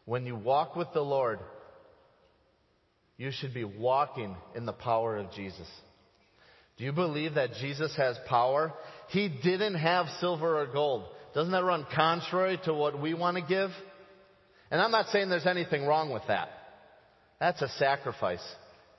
when 0.06 0.26
you 0.26 0.38
walk 0.38 0.78
with 0.78 0.88
the 0.94 1.02
Lord, 1.02 1.40
you 3.20 3.32
should 3.32 3.54
be 3.54 3.66
walking 3.66 4.34
in 4.56 4.66
the 4.66 4.72
power 4.72 5.18
of 5.18 5.30
Jesus. 5.34 5.68
Do 6.78 6.86
you 6.86 6.94
believe 6.94 7.34
that 7.34 7.52
Jesus 7.60 7.94
has 7.98 8.18
power? 8.30 8.74
He 9.10 9.28
didn't 9.28 9.76
have 9.76 10.06
silver 10.22 10.58
or 10.58 10.66
gold. 10.68 11.04
doesn't 11.36 11.52
that 11.52 11.66
run 11.66 11.86
contrary 11.94 12.58
to 12.64 12.74
what 12.74 13.00
we 13.00 13.14
want 13.14 13.36
to 13.36 13.44
give? 13.44 13.72
And 14.72 14.80
I'm 14.80 14.92
not 14.92 15.08
saying 15.08 15.30
there's 15.30 15.46
anything 15.46 15.86
wrong 15.86 16.14
with 16.14 16.24
that. 16.30 16.48
That's 17.42 17.62
a 17.62 17.68
sacrifice. 17.68 18.44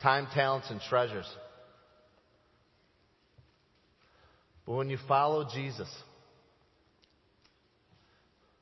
Time, 0.03 0.29
talents, 0.35 0.69
and 0.71 0.83
treasures. 0.83 1.27
But 4.67 4.75
when 4.75 4.91
you 4.91 4.99
follow 5.09 5.49
Jesus, 5.50 5.89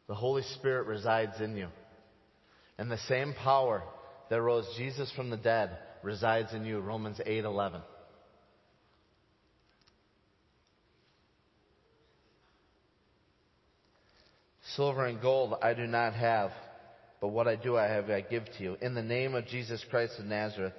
the 0.07 0.15
Holy 0.15 0.43
Spirit 0.55 0.87
resides 0.87 1.41
in 1.41 1.57
you. 1.57 1.67
And 2.79 2.88
the 2.88 2.99
same 3.09 3.35
power 3.35 3.83
that 4.30 4.42
rose 4.42 4.66
Jesus 4.76 5.11
from 5.12 5.30
the 5.30 5.37
dead 5.37 5.76
resides 6.02 6.52
in 6.52 6.64
you. 6.64 6.80
Romans 6.80 7.20
8:11. 7.25 7.82
Silver 14.76 15.06
and 15.06 15.20
gold 15.20 15.54
I 15.62 15.75
do 15.75 15.87
not 15.87 16.12
have, 16.14 16.52
but 17.20 17.28
what 17.28 17.49
I 17.49 17.56
do 17.56 17.76
I 17.76 17.87
have 17.87 18.11
I 18.11 18.20
give 18.20 18.44
to 18.58 18.62
you. 18.62 18.76
In 18.80 18.94
the 18.94 19.02
name 19.02 19.35
of 19.35 19.47
Jesus 19.47 19.85
Christ 19.90 20.18
of 20.18 20.26
Nazareth, 20.26 20.75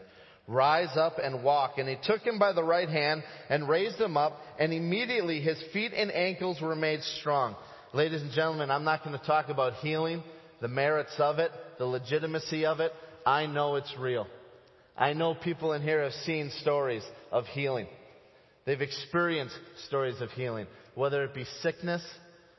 rise 0.47 0.95
up 0.95 1.17
and 1.21 1.43
walk. 1.43 1.77
And 1.77 1.89
he 1.89 1.97
took 2.03 2.21
him 2.21 2.39
by 2.39 2.53
the 2.53 2.63
right 2.63 2.87
hand 2.87 3.23
and 3.49 3.67
raised 3.67 3.99
him 3.99 4.15
up, 4.15 4.39
and 4.57 4.73
immediately 4.73 5.41
his 5.41 5.61
feet 5.73 5.91
and 5.93 6.11
ankles 6.11 6.61
were 6.61 6.75
made 6.75 7.01
strong. 7.19 7.55
Ladies 7.93 8.21
and 8.21 8.31
gentlemen, 8.31 8.69
I'm 8.69 8.83
not 8.83 9.03
going 9.03 9.17
to 9.17 9.25
talk 9.25 9.49
about 9.49 9.73
healing, 9.75 10.23
the 10.61 10.67
merits 10.67 11.15
of 11.17 11.39
it, 11.39 11.51
the 11.77 11.85
legitimacy 11.85 12.65
of 12.65 12.79
it. 12.79 12.93
I 13.25 13.45
know 13.45 13.75
it's 13.75 13.93
real. 13.97 14.27
I 14.97 15.13
know 15.13 15.33
people 15.33 15.73
in 15.73 15.81
here 15.81 16.03
have 16.03 16.13
seen 16.13 16.51
stories 16.61 17.03
of 17.31 17.45
healing. 17.47 17.87
They've 18.65 18.81
experienced 18.81 19.55
stories 19.87 20.19
of 20.21 20.29
healing, 20.31 20.67
whether 20.95 21.23
it 21.23 21.33
be 21.33 21.45
sickness, 21.61 22.03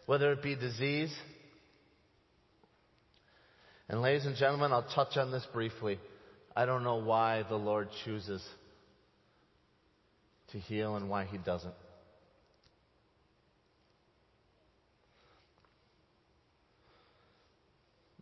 whether 0.07 0.33
it 0.33 0.43
be 0.43 0.57
disease. 0.57 1.15
And 3.89 4.01
ladies 4.01 4.25
and 4.25 4.37
gentlemen, 4.37 4.73
I'll 4.73 4.89
touch 4.95 5.17
on 5.17 5.31
this 5.31 5.47
briefly. 5.53 5.99
I 6.57 6.65
don't 6.65 6.83
know 6.83 6.97
why 6.97 7.45
the 7.49 7.57
Lord 7.57 7.89
chooses 8.05 8.43
to 10.53 10.59
heal 10.59 10.97
and 10.97 11.09
why 11.09 11.25
He 11.25 11.39
doesn't. 11.39 11.75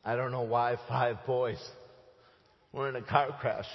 I 0.04 0.16
don't 0.16 0.32
know 0.32 0.42
why 0.42 0.76
five 0.88 1.18
boys 1.26 1.62
were 2.78 2.88
in 2.88 2.96
a 2.96 3.02
car 3.02 3.36
crash. 3.40 3.66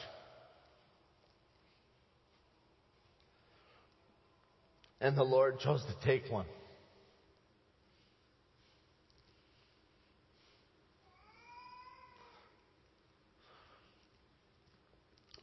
And 5.01 5.17
the 5.17 5.23
Lord 5.23 5.59
chose 5.59 5.83
to 5.83 6.07
take 6.07 6.31
one. 6.31 6.45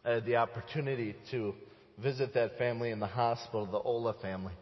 I 0.02 0.12
had 0.12 0.24
the 0.24 0.36
opportunity 0.36 1.14
to 1.30 1.54
visit 1.98 2.32
that 2.32 2.56
family 2.56 2.90
in 2.90 2.98
the 2.98 3.06
hospital, 3.06 3.66
the 3.66 3.76
Ola 3.78 4.14
family. 4.14 4.54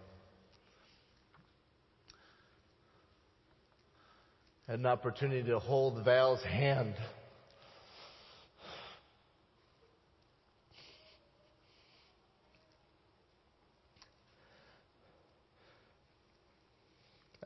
I 4.67 4.73
had 4.73 4.81
an 4.81 4.87
opportunity 4.87 5.45
to 5.45 5.61
hold 5.61 6.05
Val's 6.05 6.43
hand. 6.43 6.97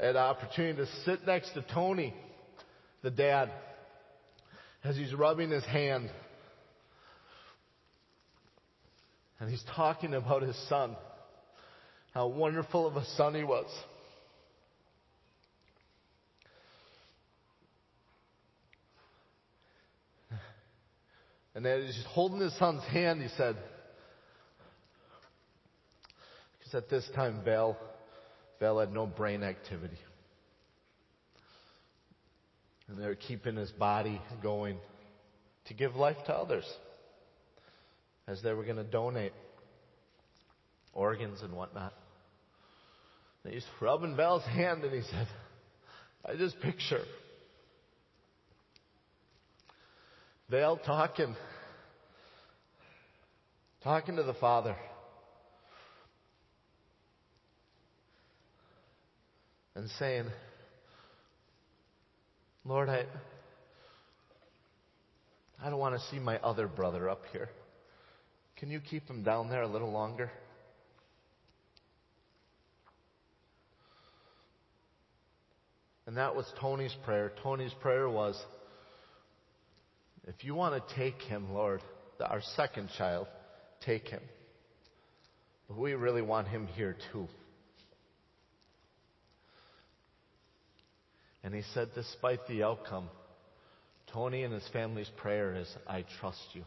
An 0.02 0.16
opportunity 0.16 0.76
to 0.78 0.86
sit 1.04 1.24
next 1.26 1.52
to 1.54 1.64
Tony, 1.72 2.12
the 3.02 3.10
dad, 3.10 3.50
as 4.82 4.96
he's 4.96 5.14
rubbing 5.14 5.50
his 5.50 5.64
hand. 5.64 6.10
And 9.38 9.48
he's 9.48 9.62
talking 9.76 10.14
about 10.14 10.42
his 10.42 10.56
son, 10.68 10.96
how 12.12 12.26
wonderful 12.26 12.86
of 12.86 12.96
a 12.96 13.04
son 13.16 13.34
he 13.34 13.44
was. 13.44 13.66
And 21.54 21.66
as 21.66 21.94
he's 21.94 22.04
holding 22.08 22.40
his 22.40 22.56
son's 22.58 22.82
hand, 22.84 23.22
he 23.22 23.28
said, 23.36 23.56
because 26.58 26.74
at 26.74 26.88
this 26.88 27.08
time, 27.14 27.42
Val, 27.44 27.76
Val 28.62 28.78
had 28.78 28.94
no 28.94 29.08
brain 29.08 29.42
activity. 29.42 29.98
And 32.86 32.96
they 32.96 33.06
were 33.06 33.16
keeping 33.16 33.56
his 33.56 33.72
body 33.72 34.22
going 34.40 34.76
to 35.64 35.74
give 35.74 35.96
life 35.96 36.16
to 36.26 36.32
others 36.32 36.64
as 38.28 38.40
they 38.40 38.52
were 38.52 38.62
going 38.62 38.76
to 38.76 38.84
donate 38.84 39.32
organs 40.92 41.42
and 41.42 41.52
whatnot. 41.54 41.92
And 43.42 43.52
he's 43.52 43.66
rubbing 43.80 44.14
Val's 44.14 44.44
hand 44.44 44.84
and 44.84 44.94
he 44.94 45.02
said, 45.10 45.26
I 46.24 46.36
just 46.36 46.60
picture 46.60 47.02
Val 50.48 50.76
talking, 50.76 51.34
talking 53.82 54.14
to 54.14 54.22
the 54.22 54.34
Father. 54.34 54.76
And 59.82 59.90
saying, 59.98 60.26
Lord, 62.64 62.88
I, 62.88 63.04
I 65.60 65.70
don't 65.70 65.80
want 65.80 65.96
to 65.96 66.00
see 66.06 66.20
my 66.20 66.38
other 66.38 66.68
brother 66.68 67.08
up 67.08 67.22
here. 67.32 67.48
Can 68.58 68.70
you 68.70 68.78
keep 68.78 69.08
him 69.08 69.24
down 69.24 69.50
there 69.50 69.62
a 69.62 69.66
little 69.66 69.90
longer? 69.90 70.30
And 76.06 76.16
that 76.16 76.36
was 76.36 76.46
Tony's 76.60 76.94
prayer. 77.04 77.32
Tony's 77.42 77.74
prayer 77.80 78.08
was, 78.08 78.40
if 80.28 80.44
you 80.44 80.54
want 80.54 80.80
to 80.80 80.94
take 80.94 81.20
him, 81.22 81.52
Lord, 81.52 81.82
our 82.24 82.40
second 82.54 82.88
child, 82.96 83.26
take 83.84 84.06
him. 84.06 84.22
But 85.66 85.76
we 85.76 85.94
really 85.94 86.22
want 86.22 86.46
him 86.46 86.68
here 86.68 86.96
too. 87.10 87.26
And 91.44 91.54
he 91.54 91.62
said, 91.74 91.90
despite 91.94 92.46
the 92.46 92.62
outcome, 92.62 93.08
Tony 94.12 94.44
and 94.44 94.52
his 94.52 94.66
family's 94.72 95.10
prayer 95.16 95.54
is, 95.54 95.68
I 95.86 96.04
trust 96.20 96.44
you. 96.52 96.64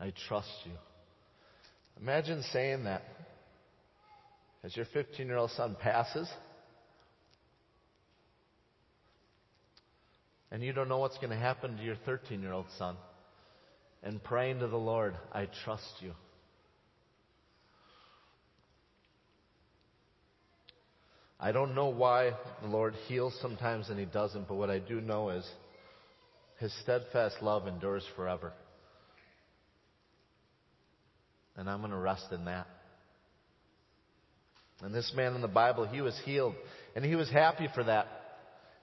I 0.00 0.12
trust 0.28 0.50
you. 0.64 0.72
Imagine 2.00 2.42
saying 2.52 2.84
that 2.84 3.02
as 4.64 4.76
your 4.76 4.86
15 4.92 5.26
year 5.26 5.36
old 5.36 5.50
son 5.52 5.76
passes 5.80 6.28
and 10.50 10.62
you 10.62 10.72
don't 10.72 10.88
know 10.88 10.98
what's 10.98 11.16
going 11.18 11.30
to 11.30 11.36
happen 11.36 11.76
to 11.76 11.82
your 11.82 11.96
13 12.04 12.42
year 12.42 12.52
old 12.52 12.66
son 12.78 12.96
and 14.02 14.22
praying 14.22 14.58
to 14.60 14.68
the 14.68 14.76
Lord, 14.76 15.14
I 15.32 15.48
trust 15.64 15.94
you. 16.00 16.12
I 21.38 21.52
don't 21.52 21.74
know 21.74 21.88
why 21.88 22.32
the 22.62 22.68
Lord 22.68 22.94
heals 23.08 23.36
sometimes 23.40 23.90
and 23.90 23.98
He 23.98 24.06
doesn't, 24.06 24.48
but 24.48 24.54
what 24.54 24.70
I 24.70 24.78
do 24.78 25.00
know 25.00 25.30
is 25.30 25.46
His 26.58 26.72
steadfast 26.82 27.36
love 27.42 27.66
endures 27.66 28.04
forever. 28.16 28.52
And 31.56 31.68
I'm 31.70 31.80
going 31.80 31.90
to 31.90 31.96
rest 31.96 32.26
in 32.32 32.44
that. 32.46 32.66
And 34.82 34.94
this 34.94 35.12
man 35.16 35.34
in 35.34 35.40
the 35.40 35.48
Bible, 35.48 35.86
he 35.86 36.02
was 36.02 36.18
healed. 36.24 36.54
And 36.94 37.04
he 37.04 37.14
was 37.14 37.30
happy 37.30 37.68
for 37.74 37.84
that. 37.84 38.06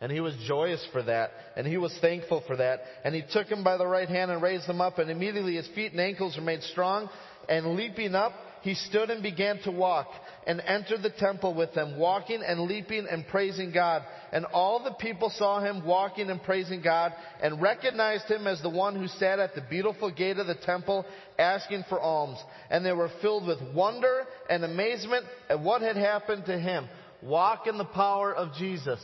And 0.01 0.11
he 0.11 0.19
was 0.19 0.35
joyous 0.47 0.85
for 0.91 1.03
that. 1.03 1.31
And 1.55 1.67
he 1.67 1.77
was 1.77 1.95
thankful 2.01 2.43
for 2.47 2.57
that. 2.57 2.81
And 3.05 3.13
he 3.13 3.23
took 3.31 3.47
him 3.47 3.63
by 3.63 3.77
the 3.77 3.85
right 3.85 4.09
hand 4.09 4.31
and 4.31 4.41
raised 4.41 4.65
him 4.65 4.81
up. 4.81 4.97
And 4.97 5.09
immediately 5.09 5.55
his 5.55 5.67
feet 5.75 5.91
and 5.91 6.01
ankles 6.01 6.35
were 6.35 6.43
made 6.43 6.63
strong. 6.63 7.09
And 7.47 7.75
leaping 7.75 8.15
up, 8.15 8.33
he 8.63 8.75
stood 8.75 9.09
and 9.09 9.21
began 9.21 9.59
to 9.63 9.71
walk 9.71 10.07
and 10.47 10.61
entered 10.61 11.03
the 11.03 11.09
temple 11.09 11.53
with 11.53 11.73
them, 11.73 11.99
walking 11.99 12.41
and 12.41 12.61
leaping 12.61 13.05
and 13.11 13.27
praising 13.27 13.73
God. 13.73 14.03
And 14.31 14.45
all 14.45 14.81
the 14.81 14.93
people 14.93 15.29
saw 15.29 15.59
him 15.59 15.85
walking 15.85 16.29
and 16.29 16.41
praising 16.41 16.81
God 16.81 17.13
and 17.41 17.61
recognized 17.61 18.31
him 18.31 18.47
as 18.47 18.61
the 18.61 18.69
one 18.69 18.95
who 18.95 19.07
sat 19.07 19.39
at 19.39 19.53
the 19.53 19.65
beautiful 19.69 20.09
gate 20.09 20.37
of 20.37 20.47
the 20.47 20.55
temple 20.55 21.05
asking 21.37 21.83
for 21.89 21.99
alms. 21.99 22.39
And 22.69 22.85
they 22.85 22.93
were 22.93 23.11
filled 23.21 23.45
with 23.45 23.59
wonder 23.75 24.23
and 24.49 24.63
amazement 24.63 25.25
at 25.49 25.59
what 25.59 25.81
had 25.81 25.97
happened 25.97 26.45
to 26.45 26.57
him. 26.57 26.87
Walk 27.21 27.67
in 27.67 27.77
the 27.77 27.83
power 27.83 28.33
of 28.33 28.53
Jesus. 28.55 28.99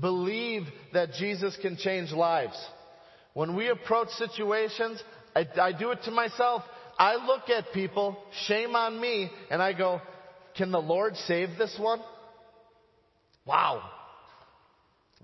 Believe 0.00 0.62
that 0.94 1.12
Jesus 1.18 1.58
can 1.60 1.76
change 1.76 2.10
lives. 2.10 2.58
When 3.34 3.54
we 3.54 3.68
approach 3.68 4.08
situations, 4.10 5.02
I, 5.34 5.46
I 5.60 5.72
do 5.72 5.90
it 5.90 6.00
to 6.04 6.10
myself. 6.10 6.62
I 6.98 7.14
look 7.26 7.48
at 7.48 7.72
people, 7.72 8.18
shame 8.46 8.74
on 8.74 9.00
me, 9.00 9.30
and 9.50 9.62
I 9.62 9.72
go, 9.72 10.00
can 10.56 10.70
the 10.70 10.80
Lord 10.80 11.16
save 11.16 11.56
this 11.56 11.76
one? 11.78 12.00
Wow. 13.46 13.82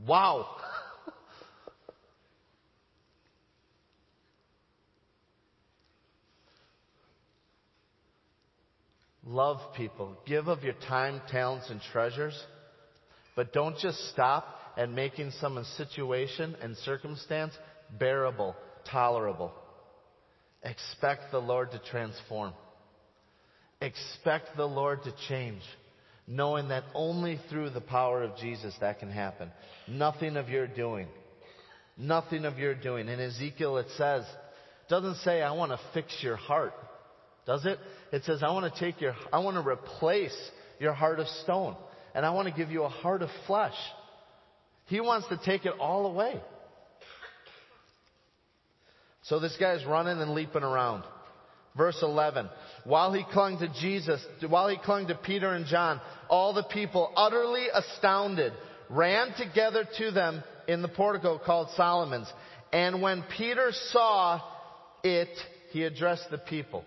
Wow. 0.06 0.46
Love 9.26 9.58
people. 9.76 10.16
Give 10.24 10.46
of 10.46 10.62
your 10.62 10.74
time, 10.88 11.20
talents, 11.28 11.68
and 11.68 11.80
treasures. 11.92 12.40
But 13.34 13.52
don't 13.52 13.76
just 13.78 13.98
stop 14.10 14.46
at 14.76 14.88
making 14.88 15.32
some 15.40 15.62
situation 15.76 16.56
and 16.62 16.76
circumstance 16.78 17.52
bearable, 17.98 18.54
tolerable. 18.90 19.52
Expect 20.66 21.30
the 21.30 21.38
Lord 21.38 21.70
to 21.70 21.80
transform. 21.90 22.52
Expect 23.80 24.56
the 24.56 24.66
Lord 24.66 25.04
to 25.04 25.14
change, 25.28 25.62
knowing 26.26 26.68
that 26.68 26.82
only 26.92 27.38
through 27.48 27.70
the 27.70 27.80
power 27.80 28.24
of 28.24 28.36
Jesus 28.36 28.74
that 28.80 28.98
can 28.98 29.10
happen. 29.10 29.50
Nothing 29.86 30.36
of 30.36 30.48
your 30.48 30.66
doing. 30.66 31.06
Nothing 31.96 32.44
of 32.44 32.58
your 32.58 32.74
doing. 32.74 33.08
In 33.08 33.20
Ezekiel 33.20 33.78
it 33.78 33.86
says, 33.96 34.24
doesn't 34.88 35.16
say, 35.16 35.40
I 35.40 35.52
want 35.52 35.70
to 35.70 35.80
fix 35.94 36.16
your 36.20 36.36
heart. 36.36 36.74
Does 37.46 37.64
it? 37.64 37.78
It 38.12 38.24
says, 38.24 38.42
I 38.42 38.50
want 38.50 38.72
to 38.72 38.80
take 38.80 39.00
your, 39.00 39.14
I 39.32 39.38
want 39.38 39.56
to 39.62 39.68
replace 39.68 40.36
your 40.80 40.92
heart 40.92 41.20
of 41.20 41.28
stone. 41.44 41.76
And 42.14 42.26
I 42.26 42.30
want 42.30 42.48
to 42.48 42.54
give 42.54 42.70
you 42.70 42.82
a 42.82 42.88
heart 42.88 43.22
of 43.22 43.28
flesh. 43.46 43.76
He 44.86 45.00
wants 45.00 45.28
to 45.28 45.38
take 45.44 45.64
it 45.64 45.74
all 45.78 46.06
away. 46.06 46.40
So 49.26 49.40
this 49.40 49.56
guy's 49.58 49.84
running 49.84 50.20
and 50.20 50.32
leaping 50.32 50.62
around. 50.62 51.04
Verse 51.76 51.98
11. 52.00 52.48
While 52.84 53.12
he 53.12 53.24
clung 53.32 53.58
to 53.58 53.68
Jesus, 53.80 54.24
while 54.48 54.68
he 54.68 54.78
clung 54.78 55.08
to 55.08 55.14
Peter 55.14 55.52
and 55.52 55.66
John, 55.66 56.00
all 56.28 56.54
the 56.54 56.62
people, 56.62 57.12
utterly 57.16 57.66
astounded, 57.72 58.52
ran 58.88 59.34
together 59.36 59.86
to 59.98 60.10
them 60.10 60.42
in 60.68 60.80
the 60.80 60.88
portico 60.88 61.38
called 61.38 61.68
Solomon's. 61.76 62.32
And 62.72 63.02
when 63.02 63.24
Peter 63.36 63.70
saw 63.90 64.40
it, 65.02 65.36
he 65.70 65.82
addressed 65.82 66.30
the 66.30 66.38
people. 66.38 66.84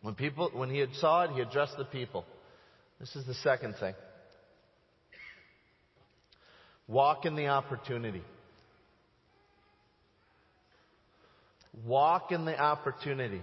When 0.00 0.14
people, 0.14 0.50
when 0.54 0.70
he 0.70 0.78
had 0.78 0.94
saw 0.94 1.24
it, 1.24 1.32
he 1.32 1.40
addressed 1.40 1.76
the 1.76 1.84
people. 1.84 2.24
This 2.98 3.14
is 3.14 3.26
the 3.26 3.34
second 3.34 3.76
thing. 3.78 3.94
Walk 6.88 7.24
in 7.24 7.36
the 7.36 7.48
opportunity. 7.48 8.22
Walk 11.72 12.32
in 12.32 12.44
the 12.44 12.58
opportunity. 12.58 13.40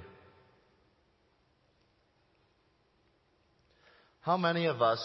How 4.22 4.38
many 4.38 4.66
of 4.66 4.82
us, 4.82 5.00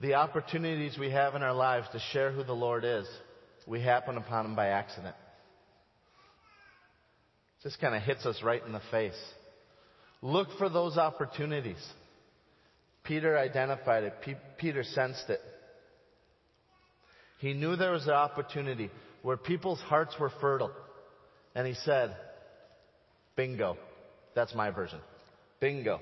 the 0.00 0.14
opportunities 0.14 0.98
we 0.98 1.10
have 1.10 1.34
in 1.34 1.42
our 1.42 1.54
lives 1.54 1.86
to 1.92 2.00
share 2.12 2.32
who 2.32 2.44
the 2.44 2.52
Lord 2.52 2.84
is, 2.84 3.06
we 3.66 3.80
happen 3.80 4.16
upon 4.16 4.44
them 4.44 4.56
by 4.56 4.68
accident? 4.68 5.14
Just 7.62 7.80
kind 7.80 7.94
of 7.94 8.02
hits 8.02 8.26
us 8.26 8.42
right 8.42 8.62
in 8.66 8.72
the 8.72 8.80
face. 8.90 9.18
Look 10.22 10.48
for 10.58 10.68
those 10.68 10.98
opportunities. 10.98 11.82
Peter 13.04 13.38
identified 13.38 14.04
it. 14.04 14.14
P- 14.22 14.34
Peter 14.58 14.82
sensed 14.82 15.28
it. 15.30 15.40
He 17.38 17.54
knew 17.54 17.76
there 17.76 17.92
was 17.92 18.04
an 18.04 18.12
opportunity 18.12 18.90
where 19.22 19.36
people's 19.36 19.80
hearts 19.80 20.14
were 20.18 20.30
fertile. 20.40 20.72
And 21.54 21.66
he 21.66 21.74
said, 21.74 22.16
bingo. 23.36 23.76
That's 24.34 24.54
my 24.54 24.70
version. 24.70 25.00
Bingo. 25.60 26.00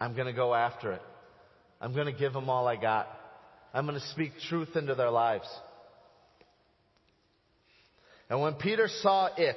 I'm 0.00 0.14
going 0.14 0.26
to 0.26 0.32
go 0.32 0.54
after 0.54 0.92
it. 0.92 1.02
I'm 1.80 1.94
going 1.94 2.06
to 2.06 2.18
give 2.18 2.32
them 2.32 2.48
all 2.48 2.66
I 2.66 2.76
got. 2.76 3.08
I'm 3.72 3.86
going 3.86 3.98
to 3.98 4.06
speak 4.08 4.32
truth 4.48 4.76
into 4.76 4.94
their 4.94 5.10
lives. 5.10 5.48
And 8.28 8.40
when 8.40 8.54
Peter 8.54 8.88
saw 9.02 9.28
it, 9.36 9.56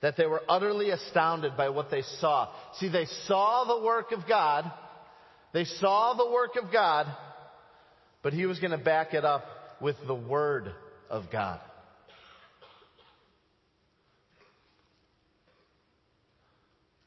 that 0.00 0.16
they 0.16 0.26
were 0.26 0.42
utterly 0.48 0.90
astounded 0.90 1.56
by 1.56 1.68
what 1.68 1.90
they 1.90 2.02
saw. 2.20 2.48
See, 2.78 2.88
they 2.88 3.06
saw 3.26 3.64
the 3.64 3.84
work 3.84 4.12
of 4.12 4.26
God. 4.28 4.70
They 5.52 5.64
saw 5.64 6.14
the 6.14 6.30
work 6.30 6.56
of 6.60 6.72
God, 6.72 7.06
but 8.22 8.32
he 8.32 8.46
was 8.46 8.58
going 8.58 8.72
to 8.72 8.78
back 8.78 9.14
it 9.14 9.24
up 9.24 9.44
with 9.82 9.96
the 10.06 10.14
Word 10.14 10.72
of 11.10 11.24
God. 11.30 11.60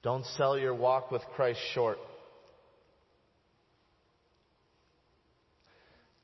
Don't 0.03 0.25
sell 0.37 0.55
your 0.55 0.75
walk 0.75 1.09
with 1.09 1.23
Christ 1.35 1.59
short. 1.73 1.97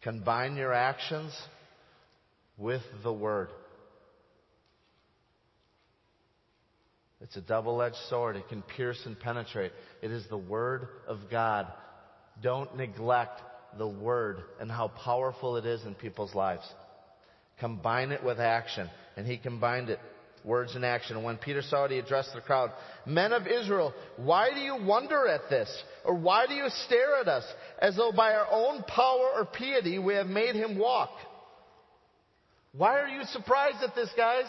Combine 0.03 0.55
your 0.55 0.73
actions 0.73 1.31
with 2.57 2.83
the 3.01 3.13
Word. 3.13 3.49
It's 7.21 7.35
a 7.37 7.41
double 7.41 7.81
edged 7.81 7.95
sword. 8.09 8.35
It 8.35 8.49
can 8.49 8.61
pierce 8.61 8.99
and 9.05 9.19
penetrate. 9.19 9.71
It 10.01 10.11
is 10.11 10.25
the 10.29 10.37
Word 10.37 10.87
of 11.07 11.19
God. 11.31 11.67
Don't 12.43 12.75
neglect 12.75 13.41
the 13.77 13.87
Word 13.87 14.37
and 14.59 14.71
how 14.71 14.89
powerful 14.89 15.57
it 15.57 15.65
is 15.65 15.83
in 15.85 15.95
people's 15.95 16.35
lives. 16.35 16.67
Combine 17.59 18.11
it 18.11 18.23
with 18.23 18.39
action. 18.39 18.89
And 19.15 19.27
he 19.27 19.37
combined 19.37 19.89
it. 19.89 19.99
Words 20.43 20.75
and 20.75 20.83
action. 20.83 21.15
And 21.15 21.23
when 21.23 21.37
Peter 21.37 21.61
saw 21.61 21.85
it, 21.85 21.91
he 21.91 21.99
addressed 21.99 22.33
the 22.33 22.41
crowd. 22.41 22.71
Men 23.05 23.31
of 23.31 23.45
Israel, 23.45 23.93
why 24.17 24.49
do 24.51 24.59
you 24.59 24.75
wonder 24.83 25.27
at 25.27 25.49
this? 25.51 25.69
Or 26.03 26.15
why 26.15 26.47
do 26.47 26.55
you 26.55 26.67
stare 26.85 27.17
at 27.21 27.27
us 27.27 27.43
as 27.79 27.95
though 27.95 28.11
by 28.11 28.33
our 28.33 28.47
own 28.51 28.81
power 28.83 29.29
or 29.35 29.45
piety 29.45 29.99
we 29.99 30.15
have 30.15 30.25
made 30.25 30.55
him 30.55 30.79
walk? 30.79 31.11
Why 32.75 32.99
are 32.99 33.07
you 33.07 33.23
surprised 33.25 33.83
at 33.83 33.93
this, 33.93 34.09
guys? 34.17 34.45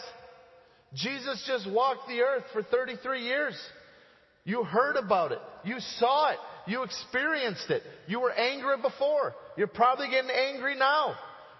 Jesus 0.95 1.43
just 1.45 1.69
walked 1.69 2.07
the 2.07 2.21
earth 2.21 2.45
for 2.53 2.63
33 2.63 3.21
years. 3.21 3.55
You 4.45 4.63
heard 4.63 4.95
about 4.95 5.31
it. 5.31 5.39
You 5.63 5.75
saw 5.99 6.31
it. 6.31 6.37
You 6.65 6.83
experienced 6.83 7.69
it. 7.69 7.83
You 8.07 8.19
were 8.19 8.31
angry 8.31 8.77
before. 8.81 9.35
You're 9.57 9.67
probably 9.67 10.09
getting 10.09 10.31
angry 10.31 10.75
now. 10.75 11.15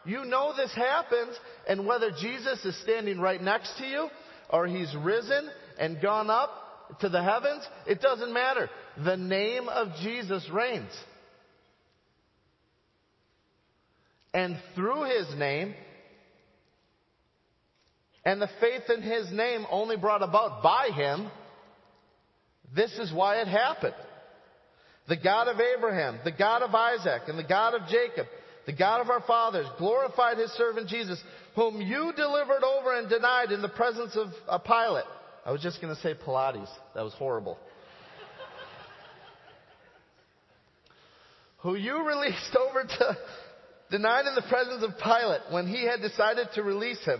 You 0.06 0.26
know 0.26 0.54
this 0.56 0.74
happens, 0.74 1.38
and 1.68 1.86
whether 1.86 2.12
Jesus 2.12 2.64
is 2.66 2.80
standing 2.82 3.20
right 3.20 3.42
next 3.42 3.78
to 3.78 3.86
you, 3.86 4.08
or 4.50 4.68
he's 4.68 4.94
risen 5.02 5.50
and 5.80 6.02
gone 6.02 6.30
up 6.30 7.00
to 7.00 7.10
the 7.10 7.24
heavens, 7.24 7.66
it 7.88 8.02
doesn't 8.02 8.34
matter. 8.34 8.70
The 9.04 9.18
name 9.18 9.70
of 9.70 9.88
Jesus 10.02 10.48
reigns. 10.52 10.92
And 14.34 14.58
through 14.76 15.04
his 15.04 15.34
name, 15.38 15.74
and 18.26 18.42
the 18.42 18.50
faith 18.60 18.84
in 18.90 19.02
his 19.02 19.32
name 19.32 19.66
only 19.70 19.98
brought 19.98 20.24
about 20.24 20.64
by 20.64 20.90
him, 20.94 21.30
this 22.76 22.92
is 22.98 23.14
why 23.14 23.42
it 23.42 23.48
happened. 23.48 23.96
The 25.08 25.18
God 25.18 25.48
of 25.48 25.60
Abraham, 25.60 26.20
the 26.24 26.32
God 26.32 26.62
of 26.62 26.74
Isaac, 26.74 27.24
and 27.28 27.38
the 27.38 27.44
God 27.44 27.74
of 27.74 27.82
Jacob, 27.90 28.28
the 28.66 28.74
God 28.74 29.02
of 29.02 29.10
our 29.10 29.22
fathers, 29.22 29.68
glorified 29.78 30.38
his 30.38 30.52
servant 30.52 30.88
Jesus, 30.88 31.22
whom 31.56 31.82
you 31.82 32.14
delivered 32.16 32.64
over 32.64 32.98
and 32.98 33.10
denied 33.10 33.52
in 33.52 33.62
the 33.62 33.70
presence 33.70 34.16
of 34.16 34.30
a 34.48 34.60
Pilate. 34.60 35.04
I 35.46 35.52
was 35.52 35.62
just 35.62 35.82
going 35.82 35.94
to 35.94 36.02
say 36.02 36.14
Pilates. 36.14 36.70
That 36.96 37.04
was 37.04 37.14
horrible. 37.14 37.58
who 41.64 41.76
you 41.76 42.06
released 42.06 42.56
over 42.70 42.84
to, 42.84 43.18
denied 43.90 44.26
in 44.28 44.36
the 44.36 44.44
presence 44.50 44.84
of 44.84 44.92
Pilate 45.00 45.42
when 45.52 45.68
he 45.68 45.86
had 45.86 46.02
decided 46.02 46.48
to 46.56 46.62
release 46.62 47.04
him. 47.04 47.20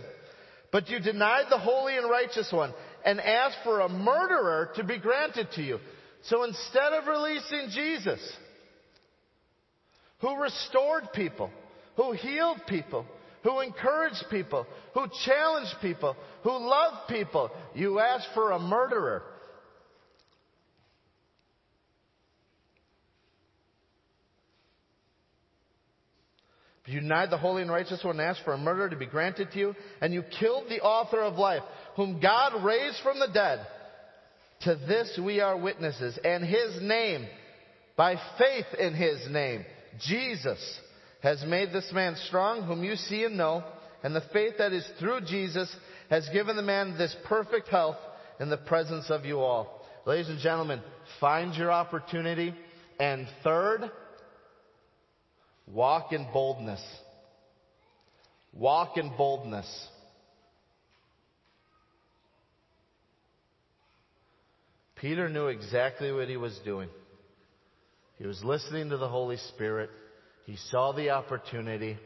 But 0.70 0.88
you 0.88 1.00
denied 1.00 1.46
the 1.50 1.58
holy 1.58 1.96
and 1.96 2.08
righteous 2.10 2.50
one 2.52 2.72
and 3.04 3.20
asked 3.20 3.58
for 3.64 3.80
a 3.80 3.88
murderer 3.88 4.70
to 4.76 4.84
be 4.84 4.98
granted 4.98 5.48
to 5.52 5.62
you. 5.62 5.78
So 6.24 6.44
instead 6.44 6.92
of 6.94 7.06
releasing 7.06 7.68
Jesus, 7.70 8.20
who 10.20 10.40
restored 10.40 11.12
people, 11.12 11.50
who 11.96 12.12
healed 12.12 12.60
people, 12.66 13.04
who 13.42 13.60
encouraged 13.60 14.24
people, 14.30 14.66
who 14.94 15.06
challenged 15.26 15.74
people, 15.82 16.16
who 16.42 16.50
loved 16.50 17.08
people, 17.08 17.50
you 17.74 17.98
asked 17.98 18.28
for 18.32 18.52
a 18.52 18.58
murderer. 18.58 19.22
You 26.86 27.00
denied 27.00 27.30
the 27.30 27.38
holy 27.38 27.62
and 27.62 27.70
righteous 27.70 28.02
one 28.04 28.18
and 28.18 28.28
asked 28.28 28.44
for 28.44 28.52
a 28.52 28.58
murderer 28.58 28.90
to 28.90 28.96
be 28.96 29.06
granted 29.06 29.52
to 29.52 29.58
you, 29.58 29.74
and 30.00 30.12
you 30.12 30.22
killed 30.38 30.64
the 30.68 30.80
author 30.80 31.20
of 31.20 31.36
life, 31.36 31.62
whom 31.96 32.20
God 32.20 32.64
raised 32.64 32.98
from 33.02 33.18
the 33.18 33.28
dead. 33.32 33.66
To 34.62 34.74
this 34.74 35.18
we 35.22 35.40
are 35.40 35.56
witnesses, 35.58 36.18
and 36.24 36.44
his 36.44 36.80
name, 36.80 37.26
by 37.96 38.16
faith 38.38 38.66
in 38.78 38.94
his 38.94 39.28
name, 39.30 39.64
Jesus, 40.00 40.80
has 41.22 41.44
made 41.46 41.72
this 41.72 41.90
man 41.92 42.16
strong, 42.26 42.62
whom 42.62 42.82
you 42.82 42.96
see 42.96 43.24
and 43.24 43.36
know, 43.36 43.64
and 44.02 44.14
the 44.14 44.24
faith 44.32 44.54
that 44.58 44.72
is 44.72 44.88
through 44.98 45.22
Jesus 45.22 45.74
has 46.10 46.28
given 46.32 46.56
the 46.56 46.62
man 46.62 46.96
this 46.98 47.14
perfect 47.24 47.68
health 47.68 47.96
in 48.40 48.50
the 48.50 48.56
presence 48.56 49.10
of 49.10 49.24
you 49.24 49.40
all. 49.40 49.86
Ladies 50.06 50.28
and 50.28 50.38
gentlemen, 50.38 50.80
find 51.20 51.54
your 51.54 51.72
opportunity. 51.72 52.54
And 53.00 53.26
third, 53.42 53.90
walk 55.66 56.12
in 56.12 56.26
boldness. 56.32 56.82
Walk 58.52 58.98
in 58.98 59.16
boldness. 59.16 59.88
Peter 64.96 65.28
knew 65.28 65.48
exactly 65.48 66.12
what 66.12 66.28
he 66.28 66.36
was 66.36 66.58
doing. 66.64 66.88
He 68.18 68.26
was 68.26 68.42
listening 68.44 68.90
to 68.90 68.96
the 68.96 69.08
Holy 69.08 69.36
Spirit. 69.54 69.90
He 70.46 70.56
saw 70.70 70.92
the 70.92 71.10
opportunity 71.10 71.98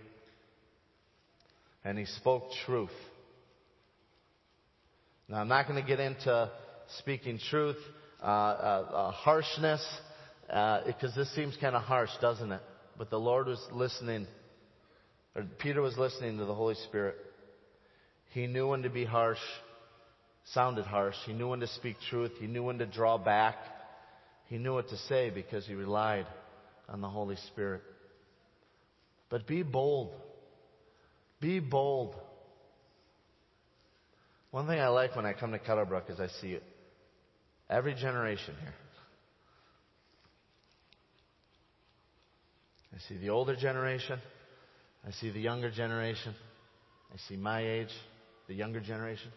and 1.84 1.98
he 1.98 2.06
spoke 2.06 2.44
truth. 2.66 2.90
Now, 5.28 5.40
I'm 5.40 5.48
not 5.48 5.68
going 5.68 5.80
to 5.80 5.86
get 5.86 6.00
into 6.00 6.50
speaking 6.98 7.38
truth, 7.50 7.76
uh, 8.22 8.26
uh, 8.26 8.28
uh, 8.28 9.10
harshness, 9.10 9.86
because 10.46 11.12
uh, 11.12 11.16
this 11.16 11.34
seems 11.34 11.56
kind 11.60 11.76
of 11.76 11.82
harsh, 11.82 12.10
doesn't 12.20 12.50
it? 12.50 12.62
But 12.96 13.10
the 13.10 13.18
Lord 13.18 13.46
was 13.46 13.64
listening, 13.70 14.26
or 15.36 15.44
Peter 15.58 15.82
was 15.82 15.96
listening 15.98 16.38
to 16.38 16.46
the 16.46 16.54
Holy 16.54 16.74
Spirit. 16.86 17.16
He 18.32 18.46
knew 18.46 18.68
when 18.68 18.82
to 18.82 18.90
be 18.90 19.04
harsh, 19.04 19.38
sounded 20.52 20.86
harsh. 20.86 21.16
He 21.26 21.32
knew 21.32 21.48
when 21.48 21.60
to 21.60 21.66
speak 21.66 21.96
truth. 22.08 22.32
He 22.40 22.46
knew 22.46 22.62
when 22.62 22.78
to 22.78 22.86
draw 22.86 23.18
back. 23.18 23.56
He 24.46 24.58
knew 24.58 24.74
what 24.74 24.88
to 24.88 24.96
say 24.96 25.30
because 25.30 25.66
he 25.66 25.74
relied 25.74 26.26
on 26.88 27.00
the 27.00 27.08
Holy 27.08 27.36
Spirit. 27.48 27.82
But 29.30 29.46
be 29.46 29.62
bold. 29.62 30.12
Be 31.40 31.60
bold. 31.60 32.14
One 34.50 34.66
thing 34.66 34.80
I 34.80 34.88
like 34.88 35.14
when 35.14 35.26
I 35.26 35.34
come 35.34 35.52
to 35.52 35.58
Kettlebrook 35.58 36.10
is 36.10 36.18
I 36.18 36.28
see 36.40 36.52
it. 36.52 36.62
Every 37.68 37.94
generation 37.94 38.54
here. 38.60 38.74
I 42.94 42.98
see 43.08 43.18
the 43.18 43.28
older 43.28 43.54
generation. 43.54 44.18
I 45.06 45.10
see 45.12 45.30
the 45.30 45.40
younger 45.40 45.70
generation. 45.70 46.34
I 47.12 47.18
see 47.28 47.36
my 47.36 47.60
age, 47.60 47.92
the 48.48 48.54
younger 48.54 48.80
generation. 48.80 49.30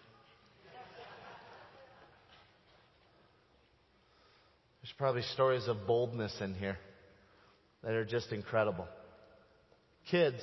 Probably 5.02 5.24
stories 5.34 5.68
of 5.68 5.88
boldness 5.88 6.32
in 6.42 6.54
here 6.54 6.78
that 7.84 7.94
are 7.94 8.06
just 8.06 8.32
incredible. 8.32 8.88
Kids, 10.12 10.38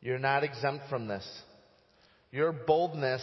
you're 0.00 0.18
not 0.18 0.42
exempt 0.42 0.84
from 0.88 1.06
this. 1.06 1.28
Your 2.32 2.50
boldness 2.50 3.22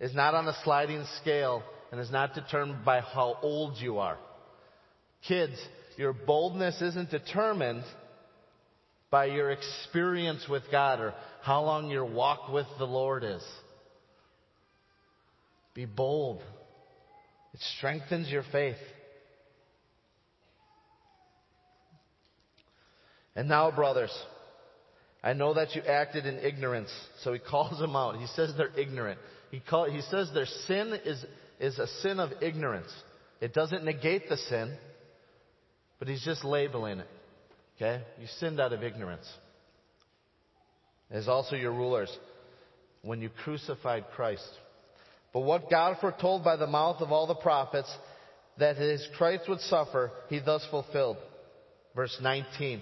is 0.00 0.12
not 0.16 0.34
on 0.34 0.48
a 0.48 0.56
sliding 0.64 1.04
scale 1.20 1.62
and 1.92 2.00
is 2.00 2.10
not 2.10 2.34
determined 2.34 2.84
by 2.84 2.98
how 2.98 3.38
old 3.40 3.76
you 3.76 3.98
are. 3.98 4.18
Kids, 5.28 5.54
your 5.96 6.12
boldness 6.12 6.82
isn't 6.82 7.08
determined 7.08 7.84
by 9.10 9.26
your 9.26 9.52
experience 9.52 10.44
with 10.50 10.64
God 10.72 10.98
or 10.98 11.14
how 11.42 11.62
long 11.62 11.88
your 11.88 12.04
walk 12.04 12.52
with 12.52 12.66
the 12.78 12.84
Lord 12.84 13.22
is. 13.22 13.44
Be 15.72 15.84
bold. 15.84 16.42
It 17.58 17.64
strengthens 17.76 18.28
your 18.28 18.44
faith. 18.52 18.76
And 23.34 23.48
now, 23.48 23.72
brothers, 23.72 24.16
I 25.24 25.32
know 25.32 25.54
that 25.54 25.74
you 25.74 25.82
acted 25.82 26.24
in 26.24 26.38
ignorance. 26.38 26.90
So 27.24 27.32
he 27.32 27.38
calls 27.50 27.80
them 27.80 27.96
out. 27.96 28.16
He 28.16 28.28
says 28.28 28.52
they're 28.56 28.78
ignorant. 28.78 29.18
He, 29.50 29.58
call, 29.58 29.90
he 29.90 30.02
says 30.02 30.30
their 30.32 30.46
sin 30.46 31.00
is, 31.04 31.24
is 31.58 31.80
a 31.80 31.88
sin 32.00 32.20
of 32.20 32.30
ignorance. 32.40 32.92
It 33.40 33.54
doesn't 33.54 33.82
negate 33.82 34.28
the 34.28 34.36
sin, 34.36 34.76
but 35.98 36.06
he's 36.06 36.24
just 36.24 36.44
labeling 36.44 37.00
it. 37.00 37.08
Okay? 37.76 38.04
You 38.20 38.28
sinned 38.38 38.60
out 38.60 38.72
of 38.72 38.84
ignorance. 38.84 39.28
As 41.10 41.26
also 41.26 41.56
your 41.56 41.72
rulers 41.72 42.16
when 43.02 43.20
you 43.20 43.30
crucified 43.42 44.04
Christ. 44.14 44.48
But 45.32 45.40
what 45.40 45.70
God 45.70 45.98
foretold 46.00 46.44
by 46.44 46.56
the 46.56 46.66
mouth 46.66 47.00
of 47.00 47.12
all 47.12 47.26
the 47.26 47.34
prophets 47.34 47.92
that 48.58 48.76
his 48.76 49.06
Christ 49.16 49.48
would 49.48 49.60
suffer, 49.60 50.10
he 50.28 50.40
thus 50.40 50.66
fulfilled. 50.70 51.16
Verse 51.94 52.16
19. 52.20 52.80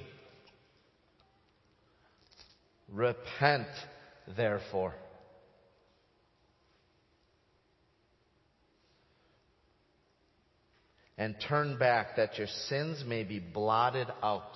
Repent, 2.93 3.67
therefore. 4.37 4.95
And 11.19 11.35
turn 11.49 11.79
back 11.79 12.17
that 12.17 12.37
your 12.37 12.47
sins 12.69 13.03
may 13.07 13.25
be 13.25 13.39
blotted 13.39 14.07
out. 14.23 14.51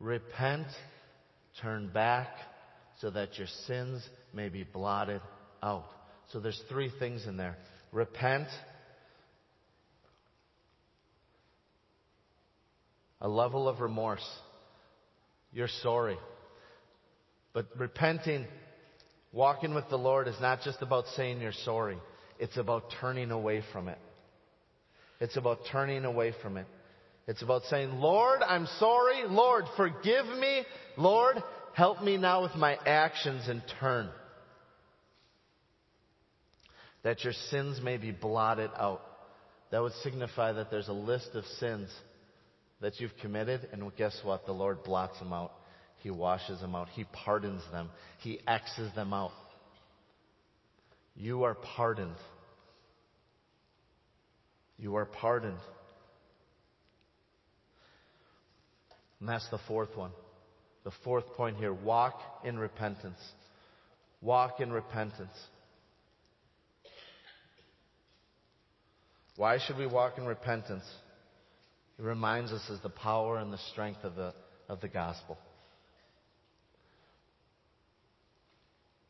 Repent, 0.00 0.66
turn 1.62 1.88
back 1.88 2.28
so 3.00 3.10
that 3.10 3.38
your 3.38 3.46
sins 3.66 4.06
may 4.34 4.48
be 4.48 4.64
blotted 4.64 5.22
out. 5.62 5.86
So 6.32 6.40
there's 6.40 6.60
three 6.68 6.90
things 6.98 7.26
in 7.26 7.36
there. 7.36 7.56
Repent, 7.92 8.48
a 13.20 13.28
level 13.28 13.68
of 13.68 13.80
remorse. 13.80 14.26
You're 15.52 15.68
sorry. 15.82 16.18
But 17.52 17.68
repenting, 17.78 18.46
walking 19.32 19.74
with 19.74 19.88
the 19.88 19.96
Lord 19.96 20.28
is 20.28 20.36
not 20.40 20.60
just 20.62 20.82
about 20.82 21.06
saying 21.16 21.40
you're 21.40 21.52
sorry. 21.64 21.98
It's 22.38 22.56
about 22.56 22.92
turning 23.00 23.30
away 23.30 23.62
from 23.72 23.88
it. 23.88 23.98
It's 25.20 25.36
about 25.36 25.60
turning 25.72 26.04
away 26.04 26.34
from 26.42 26.56
it. 26.56 26.66
It's 27.26 27.42
about 27.42 27.62
saying, 27.64 27.92
Lord, 27.92 28.42
I'm 28.42 28.66
sorry. 28.78 29.24
Lord, 29.26 29.64
forgive 29.76 30.26
me. 30.26 30.64
Lord, 30.96 31.42
help 31.72 32.02
me 32.02 32.18
now 32.18 32.42
with 32.42 32.54
my 32.54 32.76
actions 32.86 33.48
and 33.48 33.62
turn. 33.80 34.10
That 37.06 37.22
your 37.22 37.34
sins 37.50 37.80
may 37.80 37.98
be 37.98 38.10
blotted 38.10 38.72
out. 38.76 39.00
That 39.70 39.80
would 39.80 39.92
signify 40.02 40.54
that 40.54 40.72
there's 40.72 40.88
a 40.88 40.92
list 40.92 41.28
of 41.34 41.44
sins 41.60 41.88
that 42.80 42.98
you've 42.98 43.16
committed, 43.22 43.68
and 43.72 43.94
guess 43.94 44.18
what? 44.24 44.44
The 44.44 44.50
Lord 44.50 44.82
blots 44.82 45.16
them 45.20 45.32
out. 45.32 45.52
He 46.02 46.10
washes 46.10 46.60
them 46.60 46.74
out. 46.74 46.88
He 46.88 47.04
pardons 47.04 47.62
them. 47.70 47.90
He 48.22 48.40
X's 48.48 48.92
them 48.96 49.12
out. 49.12 49.30
You 51.14 51.44
are 51.44 51.54
pardoned. 51.54 52.16
You 54.76 54.96
are 54.96 55.06
pardoned. 55.06 55.60
And 59.20 59.28
that's 59.28 59.48
the 59.50 59.60
fourth 59.68 59.96
one. 59.96 60.10
The 60.82 60.90
fourth 61.04 61.34
point 61.34 61.58
here 61.58 61.72
walk 61.72 62.20
in 62.44 62.58
repentance. 62.58 63.20
Walk 64.20 64.60
in 64.60 64.72
repentance. 64.72 65.30
Why 69.36 69.58
should 69.58 69.76
we 69.76 69.86
walk 69.86 70.18
in 70.18 70.26
repentance? 70.26 70.84
It 71.98 72.02
reminds 72.02 72.52
us 72.52 72.62
of 72.68 72.82
the 72.82 72.90
power 72.90 73.38
and 73.38 73.52
the 73.52 73.58
strength 73.72 74.04
of 74.04 74.14
the, 74.14 74.34
of 74.68 74.80
the 74.80 74.88
gospel. 74.88 75.38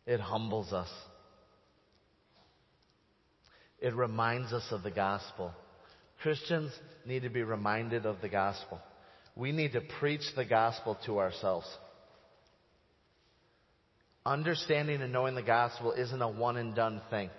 It 0.06 0.20
humbles 0.20 0.72
us. 0.72 0.90
It 3.80 3.94
reminds 3.94 4.52
us 4.52 4.64
of 4.70 4.82
the 4.82 4.90
gospel. 4.90 5.52
Christians 6.22 6.72
need 7.04 7.22
to 7.22 7.28
be 7.28 7.42
reminded 7.42 8.06
of 8.06 8.20
the 8.20 8.28
gospel. 8.28 8.80
We 9.34 9.52
need 9.52 9.72
to 9.72 9.82
preach 10.00 10.22
the 10.34 10.44
gospel 10.44 10.96
to 11.06 11.18
ourselves. 11.18 11.66
Understanding 14.24 15.02
and 15.02 15.12
knowing 15.12 15.34
the 15.34 15.42
gospel 15.42 15.92
isn't 15.92 16.22
a 16.22 16.28
one 16.28 16.56
and 16.56 16.74
done 16.74 17.00
thing. 17.10 17.30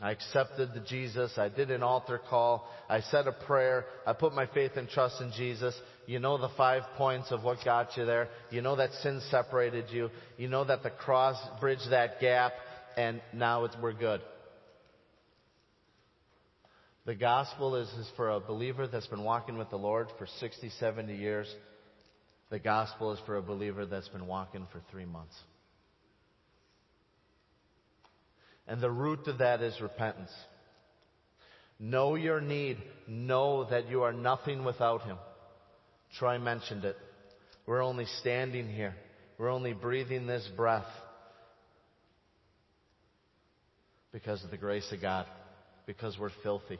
I 0.00 0.12
accepted 0.12 0.70
the 0.74 0.80
Jesus. 0.80 1.36
I 1.36 1.48
did 1.48 1.72
an 1.72 1.82
altar 1.82 2.20
call. 2.30 2.68
I 2.88 3.00
said 3.00 3.26
a 3.26 3.32
prayer. 3.32 3.84
I 4.06 4.12
put 4.12 4.32
my 4.32 4.46
faith 4.46 4.72
and 4.76 4.88
trust 4.88 5.20
in 5.20 5.32
Jesus. 5.36 5.74
You 6.06 6.20
know 6.20 6.38
the 6.38 6.50
five 6.56 6.84
points 6.96 7.32
of 7.32 7.42
what 7.42 7.58
got 7.64 7.96
you 7.96 8.04
there. 8.04 8.28
You 8.50 8.62
know 8.62 8.76
that 8.76 8.92
sin 9.02 9.20
separated 9.30 9.86
you. 9.90 10.10
You 10.36 10.48
know 10.48 10.64
that 10.64 10.84
the 10.84 10.90
cross 10.90 11.36
bridged 11.60 11.90
that 11.90 12.20
gap 12.20 12.52
and 12.96 13.20
now 13.32 13.68
we're 13.82 13.92
good. 13.92 14.20
The 17.04 17.14
gospel 17.14 17.74
is, 17.74 17.88
is 17.88 18.10
for 18.16 18.30
a 18.30 18.40
believer 18.40 18.86
that's 18.86 19.06
been 19.06 19.24
walking 19.24 19.58
with 19.58 19.70
the 19.70 19.78
Lord 19.78 20.08
for 20.18 20.26
60, 20.38 20.70
70 20.78 21.16
years. 21.16 21.52
The 22.50 22.58
gospel 22.58 23.12
is 23.12 23.20
for 23.26 23.36
a 23.36 23.42
believer 23.42 23.84
that's 23.86 24.08
been 24.08 24.26
walking 24.26 24.66
for 24.72 24.80
three 24.90 25.06
months. 25.06 25.34
And 28.68 28.80
the 28.80 28.90
root 28.90 29.26
of 29.26 29.38
that 29.38 29.62
is 29.62 29.80
repentance. 29.80 30.30
Know 31.80 32.14
your 32.14 32.40
need. 32.40 32.76
Know 33.06 33.64
that 33.70 33.88
you 33.88 34.02
are 34.02 34.12
nothing 34.12 34.64
without 34.64 35.02
Him. 35.02 35.16
Troy 36.18 36.38
mentioned 36.38 36.84
it. 36.84 36.96
We're 37.66 37.82
only 37.82 38.04
standing 38.20 38.68
here. 38.68 38.94
We're 39.38 39.50
only 39.50 39.72
breathing 39.72 40.26
this 40.26 40.46
breath 40.56 40.86
because 44.12 44.42
of 44.44 44.50
the 44.50 44.56
grace 44.56 44.90
of 44.92 45.00
God. 45.00 45.26
because 45.86 46.18
we're 46.18 46.30
filthy. 46.42 46.78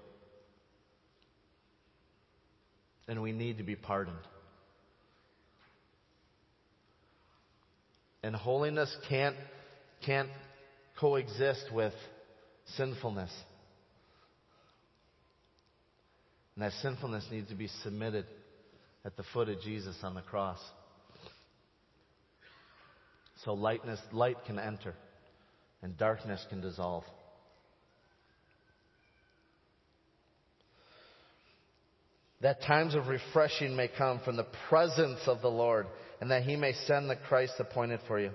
And 3.08 3.22
we 3.22 3.32
need 3.32 3.56
to 3.56 3.64
be 3.64 3.74
pardoned. 3.74 4.18
And 8.22 8.36
holiness 8.36 8.94
can't, 9.08 9.36
can't 10.04 10.28
coexist 10.98 11.72
with 11.72 11.94
sinfulness. 12.76 13.30
And 16.54 16.64
that 16.64 16.72
sinfulness 16.82 17.26
needs 17.30 17.48
to 17.48 17.54
be 17.54 17.68
submitted 17.82 18.26
at 19.04 19.16
the 19.16 19.22
foot 19.32 19.48
of 19.48 19.60
Jesus 19.60 19.96
on 20.02 20.14
the 20.14 20.22
cross. 20.22 20.58
So 23.44 23.54
lightness, 23.54 24.00
light 24.12 24.36
can 24.46 24.58
enter 24.58 24.94
and 25.82 25.96
darkness 25.96 26.44
can 26.50 26.60
dissolve. 26.60 27.04
That 32.40 32.62
times 32.62 32.94
of 32.94 33.08
refreshing 33.08 33.74
may 33.74 33.88
come 33.88 34.20
from 34.24 34.36
the 34.36 34.46
presence 34.68 35.20
of 35.26 35.40
the 35.42 35.50
Lord, 35.50 35.86
and 36.20 36.30
that 36.30 36.44
he 36.44 36.54
may 36.54 36.72
send 36.86 37.10
the 37.10 37.16
Christ 37.16 37.54
appointed 37.58 37.98
for 38.06 38.20
you, 38.20 38.30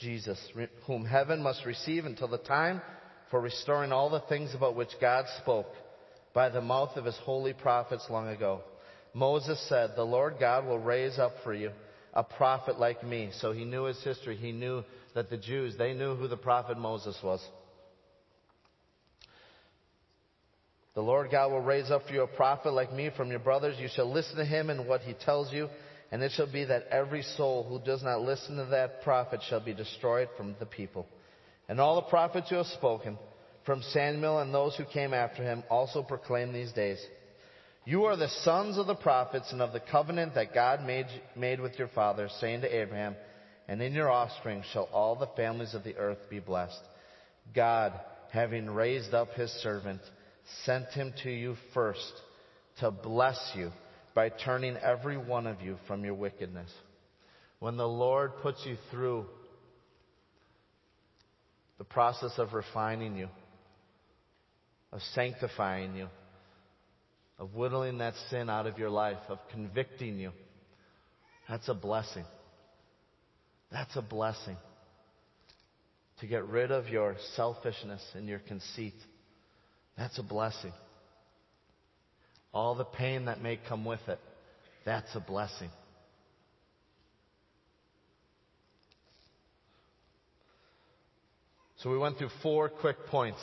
Jesus, 0.00 0.38
whom 0.86 1.04
heaven 1.04 1.42
must 1.42 1.64
receive 1.64 2.04
until 2.04 2.28
the 2.28 2.38
time 2.38 2.80
for 3.30 3.40
restoring 3.40 3.92
all 3.92 4.10
the 4.10 4.22
things 4.28 4.54
about 4.54 4.76
which 4.76 4.90
God 5.00 5.26
spoke 5.40 5.72
by 6.32 6.48
the 6.48 6.60
mouth 6.60 6.96
of 6.96 7.04
his 7.04 7.16
holy 7.18 7.52
prophets 7.52 8.06
long 8.10 8.28
ago. 8.28 8.60
Moses 9.12 9.64
said, 9.68 9.90
The 9.94 10.04
Lord 10.04 10.34
God 10.40 10.66
will 10.66 10.78
raise 10.78 11.18
up 11.18 11.32
for 11.42 11.54
you 11.54 11.70
a 12.12 12.22
prophet 12.22 12.78
like 12.78 13.04
me. 13.04 13.30
So 13.40 13.52
he 13.52 13.64
knew 13.64 13.84
his 13.84 14.02
history. 14.02 14.36
He 14.36 14.52
knew 14.52 14.84
that 15.14 15.30
the 15.30 15.36
Jews, 15.36 15.76
they 15.76 15.94
knew 15.94 16.14
who 16.14 16.28
the 16.28 16.36
prophet 16.36 16.78
Moses 16.78 17.16
was. 17.22 17.44
The 20.94 21.02
Lord 21.02 21.30
God 21.30 21.50
will 21.50 21.60
raise 21.60 21.90
up 21.90 22.06
for 22.06 22.14
you 22.14 22.22
a 22.22 22.28
prophet 22.28 22.70
like 22.70 22.92
me 22.92 23.10
from 23.16 23.30
your 23.30 23.40
brothers. 23.40 23.76
You 23.80 23.88
shall 23.94 24.12
listen 24.12 24.36
to 24.36 24.44
him 24.44 24.70
and 24.70 24.86
what 24.86 25.00
he 25.00 25.12
tells 25.12 25.52
you. 25.52 25.68
And 26.14 26.22
it 26.22 26.30
shall 26.30 26.46
be 26.46 26.64
that 26.66 26.86
every 26.92 27.22
soul 27.22 27.64
who 27.64 27.80
does 27.80 28.04
not 28.04 28.20
listen 28.20 28.54
to 28.58 28.66
that 28.66 29.02
prophet 29.02 29.40
shall 29.48 29.58
be 29.58 29.74
destroyed 29.74 30.28
from 30.36 30.54
the 30.60 30.64
people. 30.64 31.08
And 31.68 31.80
all 31.80 31.96
the 31.96 32.02
prophets 32.02 32.50
who 32.50 32.54
have 32.54 32.66
spoken, 32.66 33.18
from 33.66 33.82
Samuel 33.82 34.38
and 34.38 34.54
those 34.54 34.76
who 34.76 34.84
came 34.84 35.12
after 35.12 35.42
him, 35.42 35.64
also 35.68 36.04
proclaim 36.04 36.52
these 36.52 36.70
days. 36.70 37.04
You 37.84 38.04
are 38.04 38.16
the 38.16 38.28
sons 38.28 38.78
of 38.78 38.86
the 38.86 38.94
prophets 38.94 39.50
and 39.50 39.60
of 39.60 39.72
the 39.72 39.80
covenant 39.80 40.36
that 40.36 40.54
God 40.54 40.86
made, 40.86 41.06
made 41.34 41.58
with 41.58 41.76
your 41.80 41.88
fathers, 41.88 42.32
saying 42.40 42.60
to 42.60 42.72
Abraham, 42.72 43.16
and 43.66 43.82
in 43.82 43.92
your 43.92 44.08
offspring 44.08 44.62
shall 44.72 44.88
all 44.92 45.16
the 45.16 45.26
families 45.34 45.74
of 45.74 45.82
the 45.82 45.96
earth 45.96 46.30
be 46.30 46.38
blessed. 46.38 46.80
God, 47.52 47.92
having 48.30 48.70
raised 48.70 49.14
up 49.14 49.34
his 49.34 49.50
servant, 49.64 50.00
sent 50.64 50.90
him 50.90 51.12
to 51.24 51.30
you 51.32 51.56
first 51.72 52.12
to 52.78 52.92
bless 52.92 53.50
you 53.56 53.72
by 54.14 54.28
turning 54.28 54.76
every 54.76 55.16
one 55.16 55.46
of 55.46 55.60
you 55.60 55.76
from 55.86 56.04
your 56.04 56.14
wickedness. 56.14 56.70
When 57.58 57.76
the 57.76 57.88
Lord 57.88 58.32
puts 58.42 58.64
you 58.64 58.76
through 58.90 59.26
the 61.78 61.84
process 61.84 62.32
of 62.38 62.52
refining 62.52 63.16
you, 63.16 63.28
of 64.92 65.00
sanctifying 65.14 65.96
you, 65.96 66.08
of 67.38 67.54
whittling 67.54 67.98
that 67.98 68.14
sin 68.30 68.48
out 68.48 68.66
of 68.66 68.78
your 68.78 68.90
life, 68.90 69.18
of 69.28 69.38
convicting 69.50 70.18
you, 70.18 70.30
that's 71.48 71.68
a 71.68 71.74
blessing. 71.74 72.24
That's 73.72 73.96
a 73.96 74.02
blessing. 74.02 74.56
To 76.20 76.26
get 76.26 76.46
rid 76.46 76.70
of 76.70 76.88
your 76.88 77.16
selfishness 77.34 78.02
and 78.14 78.28
your 78.28 78.38
conceit. 78.38 78.94
That's 79.98 80.18
a 80.18 80.22
blessing. 80.22 80.72
All 82.54 82.76
the 82.76 82.84
pain 82.84 83.24
that 83.24 83.42
may 83.42 83.58
come 83.68 83.84
with 83.84 84.00
it, 84.06 84.20
that's 84.86 85.14
a 85.16 85.20
blessing. 85.20 85.70
So 91.78 91.90
we 91.90 91.98
went 91.98 92.16
through 92.16 92.30
four 92.42 92.68
quick 92.68 92.96
points. 93.10 93.40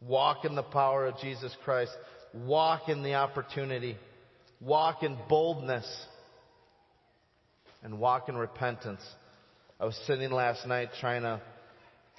Walk 0.00 0.44
in 0.44 0.54
the 0.54 0.62
power 0.62 1.06
of 1.06 1.18
Jesus 1.18 1.54
Christ. 1.64 1.92
Walk 2.32 2.88
in 2.88 3.02
the 3.02 3.14
opportunity. 3.14 3.96
Walk 4.60 5.02
in 5.02 5.18
boldness. 5.28 5.86
And 7.82 8.00
walk 8.00 8.30
in 8.30 8.36
repentance. 8.36 9.02
I 9.78 9.84
was 9.84 10.00
sitting 10.06 10.30
last 10.30 10.66
night 10.66 10.88
trying 10.98 11.22
to 11.22 11.42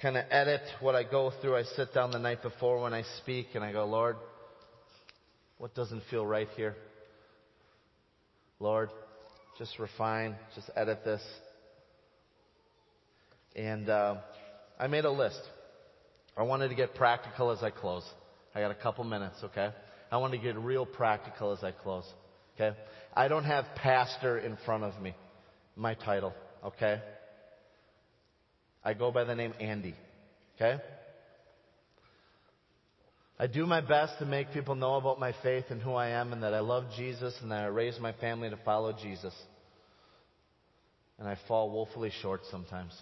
kind 0.00 0.16
of 0.16 0.24
edit 0.30 0.62
what 0.80 0.94
I 0.94 1.02
go 1.02 1.32
through. 1.42 1.56
I 1.56 1.64
sit 1.64 1.92
down 1.92 2.12
the 2.12 2.18
night 2.18 2.42
before 2.42 2.80
when 2.80 2.94
I 2.94 3.02
speak 3.22 3.48
and 3.54 3.64
I 3.64 3.72
go, 3.72 3.84
Lord, 3.84 4.16
what 5.58 5.74
doesn't 5.74 6.02
feel 6.10 6.24
right 6.24 6.48
here? 6.56 6.76
Lord, 8.60 8.90
just 9.58 9.78
refine, 9.78 10.36
just 10.54 10.70
edit 10.76 11.04
this. 11.04 11.22
And 13.54 13.88
uh, 13.88 14.16
I 14.78 14.86
made 14.86 15.04
a 15.04 15.10
list. 15.10 15.40
I 16.36 16.42
wanted 16.42 16.68
to 16.68 16.74
get 16.74 16.94
practical 16.94 17.50
as 17.50 17.62
I 17.62 17.70
close. 17.70 18.04
I 18.54 18.60
got 18.60 18.70
a 18.70 18.74
couple 18.74 19.04
minutes, 19.04 19.36
okay? 19.44 19.70
I 20.10 20.18
want 20.18 20.32
to 20.32 20.38
get 20.38 20.56
real 20.56 20.86
practical 20.86 21.52
as 21.52 21.64
I 21.64 21.72
close, 21.72 22.04
okay? 22.54 22.76
I 23.14 23.28
don't 23.28 23.44
have 23.44 23.64
pastor 23.76 24.38
in 24.38 24.56
front 24.64 24.84
of 24.84 25.00
me, 25.00 25.14
my 25.74 25.94
title, 25.94 26.32
okay? 26.64 27.00
I 28.84 28.94
go 28.94 29.10
by 29.10 29.24
the 29.24 29.34
name 29.34 29.52
Andy. 29.58 29.94
Okay? 30.54 30.80
I 33.38 33.46
do 33.46 33.66
my 33.66 33.82
best 33.82 34.18
to 34.18 34.26
make 34.26 34.52
people 34.52 34.74
know 34.74 34.94
about 34.94 35.20
my 35.20 35.34
faith 35.42 35.66
and 35.68 35.82
who 35.82 35.92
I 35.92 36.08
am 36.08 36.32
and 36.32 36.42
that 36.42 36.54
I 36.54 36.60
love 36.60 36.84
Jesus 36.96 37.34
and 37.42 37.50
that 37.50 37.64
I 37.64 37.66
raised 37.66 38.00
my 38.00 38.12
family 38.12 38.48
to 38.48 38.56
follow 38.64 38.94
Jesus. 38.94 39.34
And 41.18 41.28
I 41.28 41.36
fall 41.46 41.70
woefully 41.70 42.10
short 42.22 42.42
sometimes. 42.50 42.92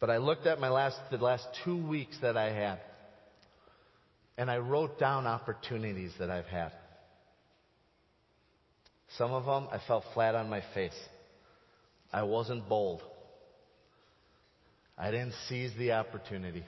But 0.00 0.10
I 0.10 0.18
looked 0.18 0.46
at 0.46 0.60
my 0.60 0.68
last, 0.68 0.98
the 1.10 1.16
last 1.16 1.46
two 1.64 1.78
weeks 1.86 2.18
that 2.20 2.36
I 2.36 2.52
had, 2.52 2.78
and 4.36 4.50
I 4.50 4.58
wrote 4.58 4.98
down 4.98 5.26
opportunities 5.26 6.12
that 6.18 6.28
I've 6.28 6.44
had. 6.44 6.72
Some 9.16 9.32
of 9.32 9.46
them 9.46 9.68
I 9.72 9.80
fell 9.86 10.04
flat 10.12 10.34
on 10.34 10.50
my 10.50 10.62
face. 10.74 10.98
I 12.12 12.24
wasn't 12.24 12.68
bold. 12.68 13.00
I 14.96 15.10
didn't 15.10 15.34
seize 15.48 15.72
the 15.76 15.92
opportunity. 15.92 16.64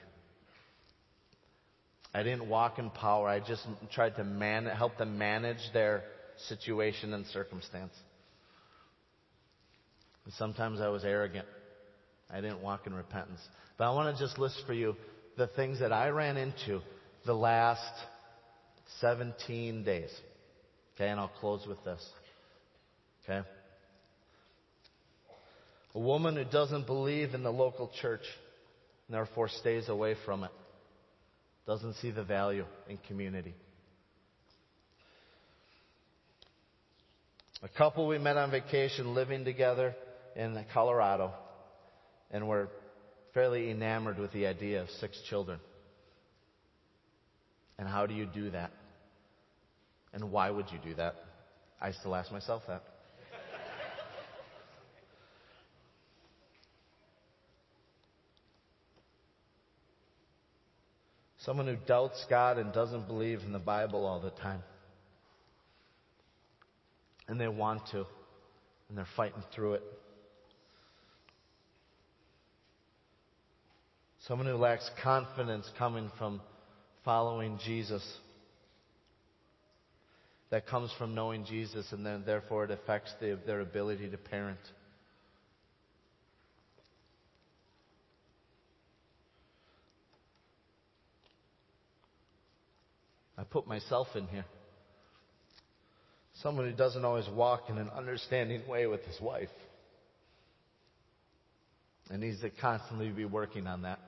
I 2.13 2.23
didn't 2.23 2.49
walk 2.49 2.79
in 2.79 2.89
power. 2.89 3.27
I 3.27 3.39
just 3.39 3.65
tried 3.91 4.15
to 4.15 4.23
man, 4.23 4.65
help 4.65 4.97
them 4.97 5.17
manage 5.17 5.59
their 5.73 6.03
situation 6.47 7.13
and 7.13 7.25
circumstance. 7.27 7.93
And 10.25 10.33
sometimes 10.33 10.81
I 10.81 10.89
was 10.89 11.05
arrogant. 11.05 11.47
I 12.29 12.41
didn't 12.41 12.61
walk 12.61 12.85
in 12.85 12.93
repentance. 12.93 13.39
But 13.77 13.89
I 13.89 13.93
want 13.93 14.15
to 14.15 14.23
just 14.23 14.37
list 14.37 14.61
for 14.65 14.73
you 14.73 14.95
the 15.37 15.47
things 15.47 15.79
that 15.79 15.93
I 15.93 16.09
ran 16.09 16.35
into 16.35 16.81
the 17.25 17.33
last 17.33 17.93
17 18.99 19.83
days. 19.83 20.09
Okay, 20.95 21.07
and 21.09 21.19
I'll 21.19 21.31
close 21.39 21.65
with 21.67 21.83
this. 21.83 22.03
Okay? 23.23 23.47
A 25.97 25.99
woman 25.99 26.35
who 26.35 26.43
doesn't 26.43 26.85
believe 26.85 27.33
in 27.33 27.41
the 27.41 27.51
local 27.51 27.89
church 27.99 28.21
and 29.07 29.15
therefore 29.15 29.49
stays 29.49 29.89
away 29.89 30.15
from 30.25 30.43
it. 30.43 30.51
Doesn't 31.65 31.95
see 31.95 32.11
the 32.11 32.23
value 32.23 32.65
in 32.87 32.99
community. 33.07 33.55
A 37.63 37.67
couple 37.67 38.05
we 38.05 38.19
met 38.19 38.37
on 38.37 38.51
vacation 38.51 39.15
living 39.15 39.43
together 39.43 39.95
in 40.35 40.63
Colorado 40.71 41.31
and 42.29 42.47
were 42.47 42.69
fairly 43.33 43.71
enamored 43.71 44.19
with 44.19 44.31
the 44.33 44.45
idea 44.45 44.83
of 44.83 44.91
six 44.99 45.19
children. 45.31 45.59
And 47.79 47.87
how 47.87 48.05
do 48.05 48.13
you 48.13 48.27
do 48.27 48.51
that? 48.51 48.69
And 50.13 50.31
why 50.31 50.51
would 50.51 50.67
you 50.71 50.77
do 50.77 50.93
that? 50.93 51.15
I 51.81 51.91
still 51.93 52.13
ask 52.13 52.31
myself 52.31 52.61
that. 52.67 52.83
Someone 61.47 61.67
who 61.67 61.77
doubts 61.87 62.25
God 62.29 62.57
and 62.57 62.73
doesn't 62.73 63.07
believe 63.07 63.39
in 63.39 63.53
the 63.53 63.57
Bible 63.57 64.05
all 64.05 64.19
the 64.19 64.31
time. 64.31 64.61
And 67.29 67.39
they 67.39 67.47
want 67.47 67.83
to, 67.91 68.05
and 68.89 68.97
they're 68.97 69.07
fighting 69.15 69.41
through 69.55 69.75
it. 69.75 69.83
Someone 74.27 74.45
who 74.45 74.55
lacks 74.55 74.89
confidence 75.01 75.71
coming 75.79 76.11
from 76.17 76.41
following 77.05 77.59
Jesus. 77.63 78.03
That 80.49 80.67
comes 80.67 80.91
from 80.97 81.15
knowing 81.15 81.45
Jesus, 81.45 81.93
and 81.93 82.05
then 82.05 82.23
therefore 82.25 82.65
it 82.65 82.71
affects 82.71 83.13
the, 83.21 83.39
their 83.45 83.61
ability 83.61 84.09
to 84.09 84.17
parent. 84.17 84.59
Put 93.43 93.67
myself 93.67 94.07
in 94.15 94.27
here. 94.27 94.45
Someone 96.41 96.69
who 96.69 96.75
doesn't 96.75 97.03
always 97.03 97.27
walk 97.29 97.69
in 97.69 97.77
an 97.77 97.89
understanding 97.89 98.67
way 98.67 98.87
with 98.87 99.03
his 99.05 99.19
wife. 99.21 99.49
And 102.09 102.21
needs 102.21 102.41
to 102.41 102.49
constantly 102.49 103.09
be 103.09 103.25
working 103.25 103.67
on 103.67 103.83
that. 103.83 103.99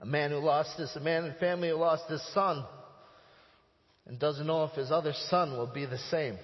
A 0.00 0.06
man 0.06 0.30
who 0.30 0.38
lost 0.38 0.78
his, 0.78 0.94
a 0.96 1.00
man 1.00 1.24
in 1.24 1.34
family 1.34 1.68
who 1.68 1.74
lost 1.74 2.08
his 2.08 2.22
son 2.32 2.64
and 4.06 4.18
doesn't 4.18 4.46
know 4.46 4.64
if 4.64 4.72
his 4.72 4.90
other 4.90 5.12
son 5.28 5.52
will 5.52 5.66
be 5.72 5.86
the 5.86 5.98
same. 6.10 6.36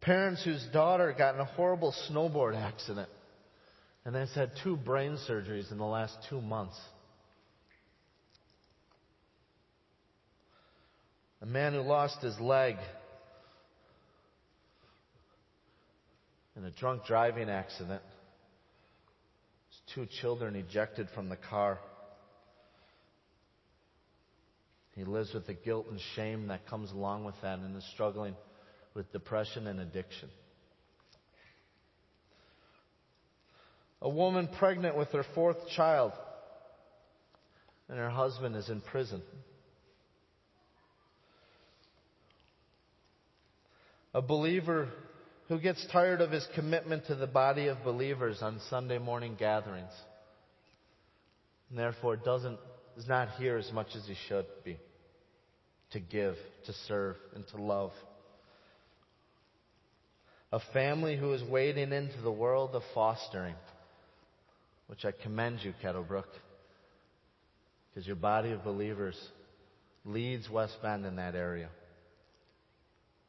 Parents 0.00 0.42
whose 0.42 0.66
daughter 0.72 1.14
got 1.16 1.34
in 1.34 1.40
a 1.40 1.44
horrible 1.44 1.94
snowboard 2.08 2.56
accident 2.56 3.08
and 4.04 4.14
has 4.14 4.30
had 4.34 4.52
two 4.62 4.76
brain 4.76 5.18
surgeries 5.28 5.70
in 5.70 5.78
the 5.78 5.84
last 5.84 6.16
two 6.28 6.40
months. 6.40 6.78
A 11.42 11.46
man 11.46 11.72
who 11.72 11.80
lost 11.80 12.20
his 12.20 12.38
leg 12.38 12.76
in 16.56 16.64
a 16.64 16.70
drunk 16.70 17.04
driving 17.06 17.48
accident. 17.48 18.02
His 19.68 19.94
two 19.94 20.06
children 20.20 20.56
ejected 20.56 21.08
from 21.14 21.28
the 21.28 21.36
car. 21.36 21.78
He 24.94 25.04
lives 25.04 25.32
with 25.32 25.46
the 25.46 25.54
guilt 25.54 25.86
and 25.90 25.98
shame 26.14 26.48
that 26.48 26.66
comes 26.66 26.90
along 26.90 27.24
with 27.24 27.36
that 27.42 27.58
and 27.58 27.76
is 27.76 27.88
struggling 27.94 28.34
with 28.94 29.10
depression 29.12 29.66
and 29.66 29.80
addiction. 29.80 30.28
A 34.02 34.08
woman 34.08 34.48
pregnant 34.58 34.96
with 34.96 35.08
her 35.12 35.24
fourth 35.34 35.68
child, 35.76 36.12
and 37.88 37.98
her 37.98 38.10
husband 38.10 38.56
is 38.56 38.68
in 38.68 38.80
prison. 38.80 39.22
A 44.14 44.22
believer 44.22 44.88
who 45.48 45.60
gets 45.60 45.84
tired 45.92 46.20
of 46.20 46.30
his 46.30 46.46
commitment 46.54 47.06
to 47.06 47.14
the 47.14 47.26
body 47.26 47.68
of 47.68 47.84
believers 47.84 48.40
on 48.42 48.60
Sunday 48.70 48.98
morning 48.98 49.36
gatherings, 49.38 49.92
and 51.68 51.78
therefore 51.78 52.16
doesn't, 52.16 52.58
is 52.96 53.06
not 53.06 53.30
here 53.38 53.56
as 53.56 53.70
much 53.72 53.88
as 53.94 54.06
he 54.06 54.16
should 54.28 54.46
be 54.64 54.78
to 55.92 56.00
give, 56.00 56.36
to 56.66 56.72
serve, 56.86 57.16
and 57.34 57.46
to 57.48 57.62
love 57.62 57.92
a 60.52 60.60
family 60.72 61.16
who 61.16 61.32
is 61.32 61.42
wading 61.44 61.92
into 61.92 62.20
the 62.22 62.30
world 62.30 62.74
of 62.74 62.82
fostering, 62.92 63.54
which 64.90 65.04
I 65.04 65.12
commend 65.12 65.60
you, 65.62 65.72
Kettlebrook, 65.84 66.24
because 67.88 68.08
your 68.08 68.16
body 68.16 68.50
of 68.50 68.64
believers 68.64 69.16
leads 70.04 70.50
West 70.50 70.76
Bend 70.82 71.06
in 71.06 71.14
that 71.14 71.36
area. 71.36 71.68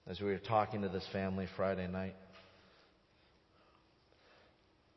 As 0.07 0.19
we 0.19 0.25
were 0.25 0.39
talking 0.39 0.81
to 0.81 0.89
this 0.89 1.05
family 1.13 1.45
Friday 1.55 1.87
night. 1.87 2.15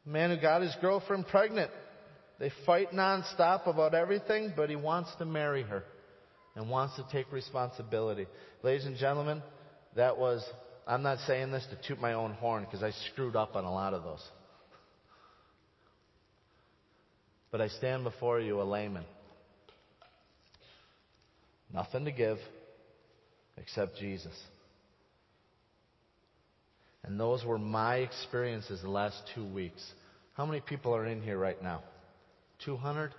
A 0.07 0.09
man 0.09 0.31
who 0.31 0.41
got 0.41 0.63
his 0.63 0.75
girlfriend 0.81 1.27
pregnant. 1.27 1.71
They 2.41 2.51
fight 2.65 2.93
nonstop 2.93 3.67
about 3.67 3.95
everything, 3.95 4.55
but 4.57 4.71
he 4.71 4.77
wants 4.77 5.15
to 5.17 5.27
marry 5.27 5.65
her 5.65 5.85
and 6.57 6.71
wants 6.71 6.97
to 6.97 7.05
take 7.13 7.31
responsibility. 7.31 8.27
Ladies 8.63 8.87
and 8.87 8.97
gentlemen, 8.97 9.43
that 9.97 10.17
was 10.17 10.43
I'm 10.87 11.03
not 11.03 11.19
saying 11.27 11.53
this 11.53 11.67
to 11.67 11.89
toot 11.89 12.01
my 12.01 12.15
own 12.15 12.33
horn 12.33 12.65
because 12.65 12.83
I 12.83 12.93
screwed 13.13 13.37
up 13.37 13.55
on 13.55 13.65
a 13.65 13.73
lot 13.73 13.93
of 13.93 14.03
those. 14.03 14.27
But 17.55 17.61
I 17.61 17.69
stand 17.69 18.03
before 18.03 18.41
you 18.41 18.61
a 18.61 18.65
layman. 18.65 19.05
Nothing 21.73 22.05
to 22.05 22.11
give 22.11 22.39
except 23.57 23.97
Jesus. 23.97 24.35
And 27.05 27.21
those 27.21 27.45
were 27.45 27.57
my 27.57 27.99
experiences 27.99 28.83
the 28.83 28.91
last 28.91 29.23
two 29.37 29.45
weeks. 29.45 29.81
How 30.33 30.45
many 30.45 30.63
people 30.63 30.97
are 30.97 31.07
in 31.07 31.23
here 31.23 31.39
right 31.39 31.63
now? 31.63 31.85
200? 32.65 33.15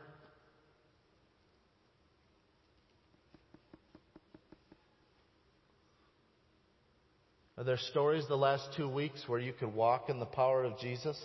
Are 7.58 7.64
there 7.64 7.78
stories 7.78 8.26
the 8.28 8.36
last 8.36 8.68
two 8.76 8.90
weeks 8.90 9.24
where 9.28 9.40
you 9.40 9.54
could 9.54 9.74
walk 9.74 10.10
in 10.10 10.20
the 10.20 10.26
power 10.26 10.66
of 10.66 10.78
Jesus? 10.78 11.18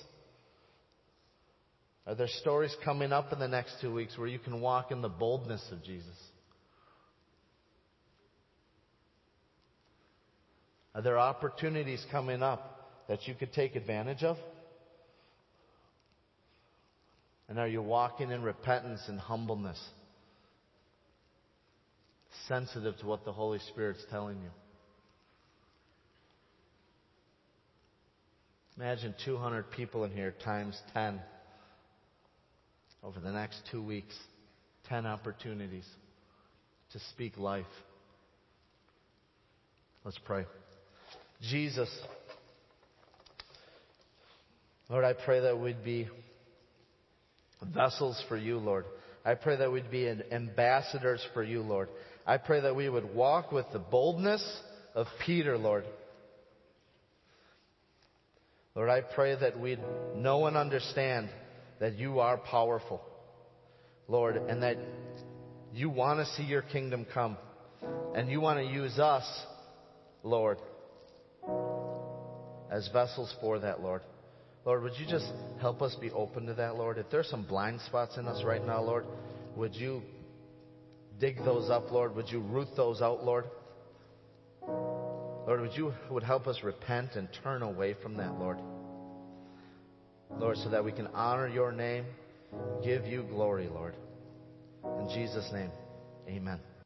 Are 2.11 2.16
there 2.16 2.27
stories 2.27 2.75
coming 2.85 3.12
up 3.12 3.33
in 3.33 3.38
the 3.38 3.46
next 3.46 3.77
two 3.81 3.94
weeks 3.94 4.18
where 4.18 4.27
you 4.27 4.40
can 4.40 4.61
walk 4.61 4.90
in 4.90 5.01
the 5.01 5.09
boldness 5.09 5.64
of 5.70 5.81
Jesus? 5.85 6.16
Are 10.92 11.03
there 11.03 11.20
opportunities 11.20 12.05
coming 12.11 12.42
up 12.42 13.05
that 13.07 13.29
you 13.29 13.35
could 13.35 13.53
take 13.53 13.77
advantage 13.77 14.25
of? 14.25 14.37
And 17.49 17.61
are 17.61 17.68
you 17.68 17.81
walking 17.81 18.33
in 18.33 18.42
repentance 18.42 19.03
and 19.07 19.20
humbleness? 19.20 19.81
Sensitive 22.49 22.99
to 22.99 23.07
what 23.07 23.25
the 23.25 23.33
Holy 23.33 23.61
Spirit's 23.68 24.05
telling 24.11 24.38
you. 24.38 24.51
Imagine 28.77 29.14
200 29.25 29.70
people 29.70 30.03
in 30.03 30.11
here 30.11 30.35
times 30.42 30.77
10 30.92 31.20
over 33.02 33.20
the 33.20 33.32
next 33.32 33.62
two 33.70 33.82
weeks. 33.82 34.14
10 34.88 35.06
opportunities 35.06 35.86
to 36.92 36.98
speak 37.10 37.38
life. 37.38 37.64
Let's 40.04 40.18
pray. 40.24 40.46
Jesus, 41.48 41.88
Lord, 44.88 45.04
I 45.04 45.12
pray 45.12 45.40
that 45.40 45.58
we'd 45.58 45.84
be 45.84 46.08
vessels 47.62 48.22
for 48.28 48.36
you, 48.36 48.58
Lord. 48.58 48.84
I 49.24 49.34
pray 49.34 49.56
that 49.56 49.70
we'd 49.70 49.90
be 49.90 50.08
ambassadors 50.32 51.24
for 51.34 51.42
you, 51.42 51.60
Lord. 51.60 51.88
I 52.26 52.38
pray 52.38 52.60
that 52.60 52.74
we 52.74 52.88
would 52.88 53.14
walk 53.14 53.52
with 53.52 53.66
the 53.72 53.78
boldness 53.78 54.44
of 54.94 55.06
Peter, 55.24 55.56
Lord. 55.56 55.84
Lord, 58.74 58.88
I 58.88 59.02
pray 59.02 59.36
that 59.38 59.58
we'd 59.58 59.80
know 60.16 60.46
and 60.46 60.56
understand 60.56 61.28
that 61.80 61.98
you 61.98 62.20
are 62.20 62.36
powerful, 62.36 63.00
Lord, 64.06 64.36
and 64.36 64.62
that 64.62 64.76
you 65.72 65.90
want 65.90 66.20
to 66.20 66.26
see 66.34 66.44
your 66.44 66.62
kingdom 66.62 67.06
come. 67.12 67.36
And 68.14 68.30
you 68.30 68.40
want 68.40 68.58
to 68.58 68.66
use 68.66 68.98
us, 68.98 69.24
Lord, 70.22 70.58
as 72.70 72.88
vessels 72.92 73.34
for 73.40 73.58
that, 73.60 73.80
Lord. 73.80 74.02
Lord, 74.66 74.82
would 74.82 74.92
you 74.98 75.06
just 75.08 75.32
help 75.60 75.80
us 75.80 75.96
be 76.00 76.10
open 76.10 76.46
to 76.46 76.54
that, 76.54 76.76
Lord? 76.76 76.98
If 76.98 77.08
there's 77.10 77.28
some 77.28 77.44
blind 77.44 77.80
spots 77.86 78.18
in 78.18 78.28
us 78.28 78.44
right 78.44 78.64
now, 78.64 78.82
Lord, 78.82 79.06
would 79.56 79.74
you 79.74 80.02
dig 81.18 81.38
those 81.44 81.70
up, 81.70 81.90
Lord? 81.90 82.14
Would 82.14 82.28
you 82.28 82.40
root 82.40 82.68
those 82.76 83.00
out, 83.00 83.24
Lord? 83.24 83.46
Lord, 84.66 85.62
would 85.62 85.74
you 85.74 85.94
would 86.10 86.22
help 86.22 86.46
us 86.46 86.58
repent 86.62 87.12
and 87.14 87.28
turn 87.42 87.62
away 87.62 87.96
from 88.02 88.18
that, 88.18 88.38
Lord? 88.38 88.58
Lord, 90.38 90.56
so 90.58 90.68
that 90.70 90.84
we 90.84 90.92
can 90.92 91.06
honor 91.08 91.48
your 91.48 91.72
name, 91.72 92.04
give 92.82 93.06
you 93.06 93.22
glory, 93.24 93.68
Lord. 93.68 93.94
In 95.00 95.08
Jesus' 95.08 95.50
name, 95.52 95.70
amen. 96.28 96.60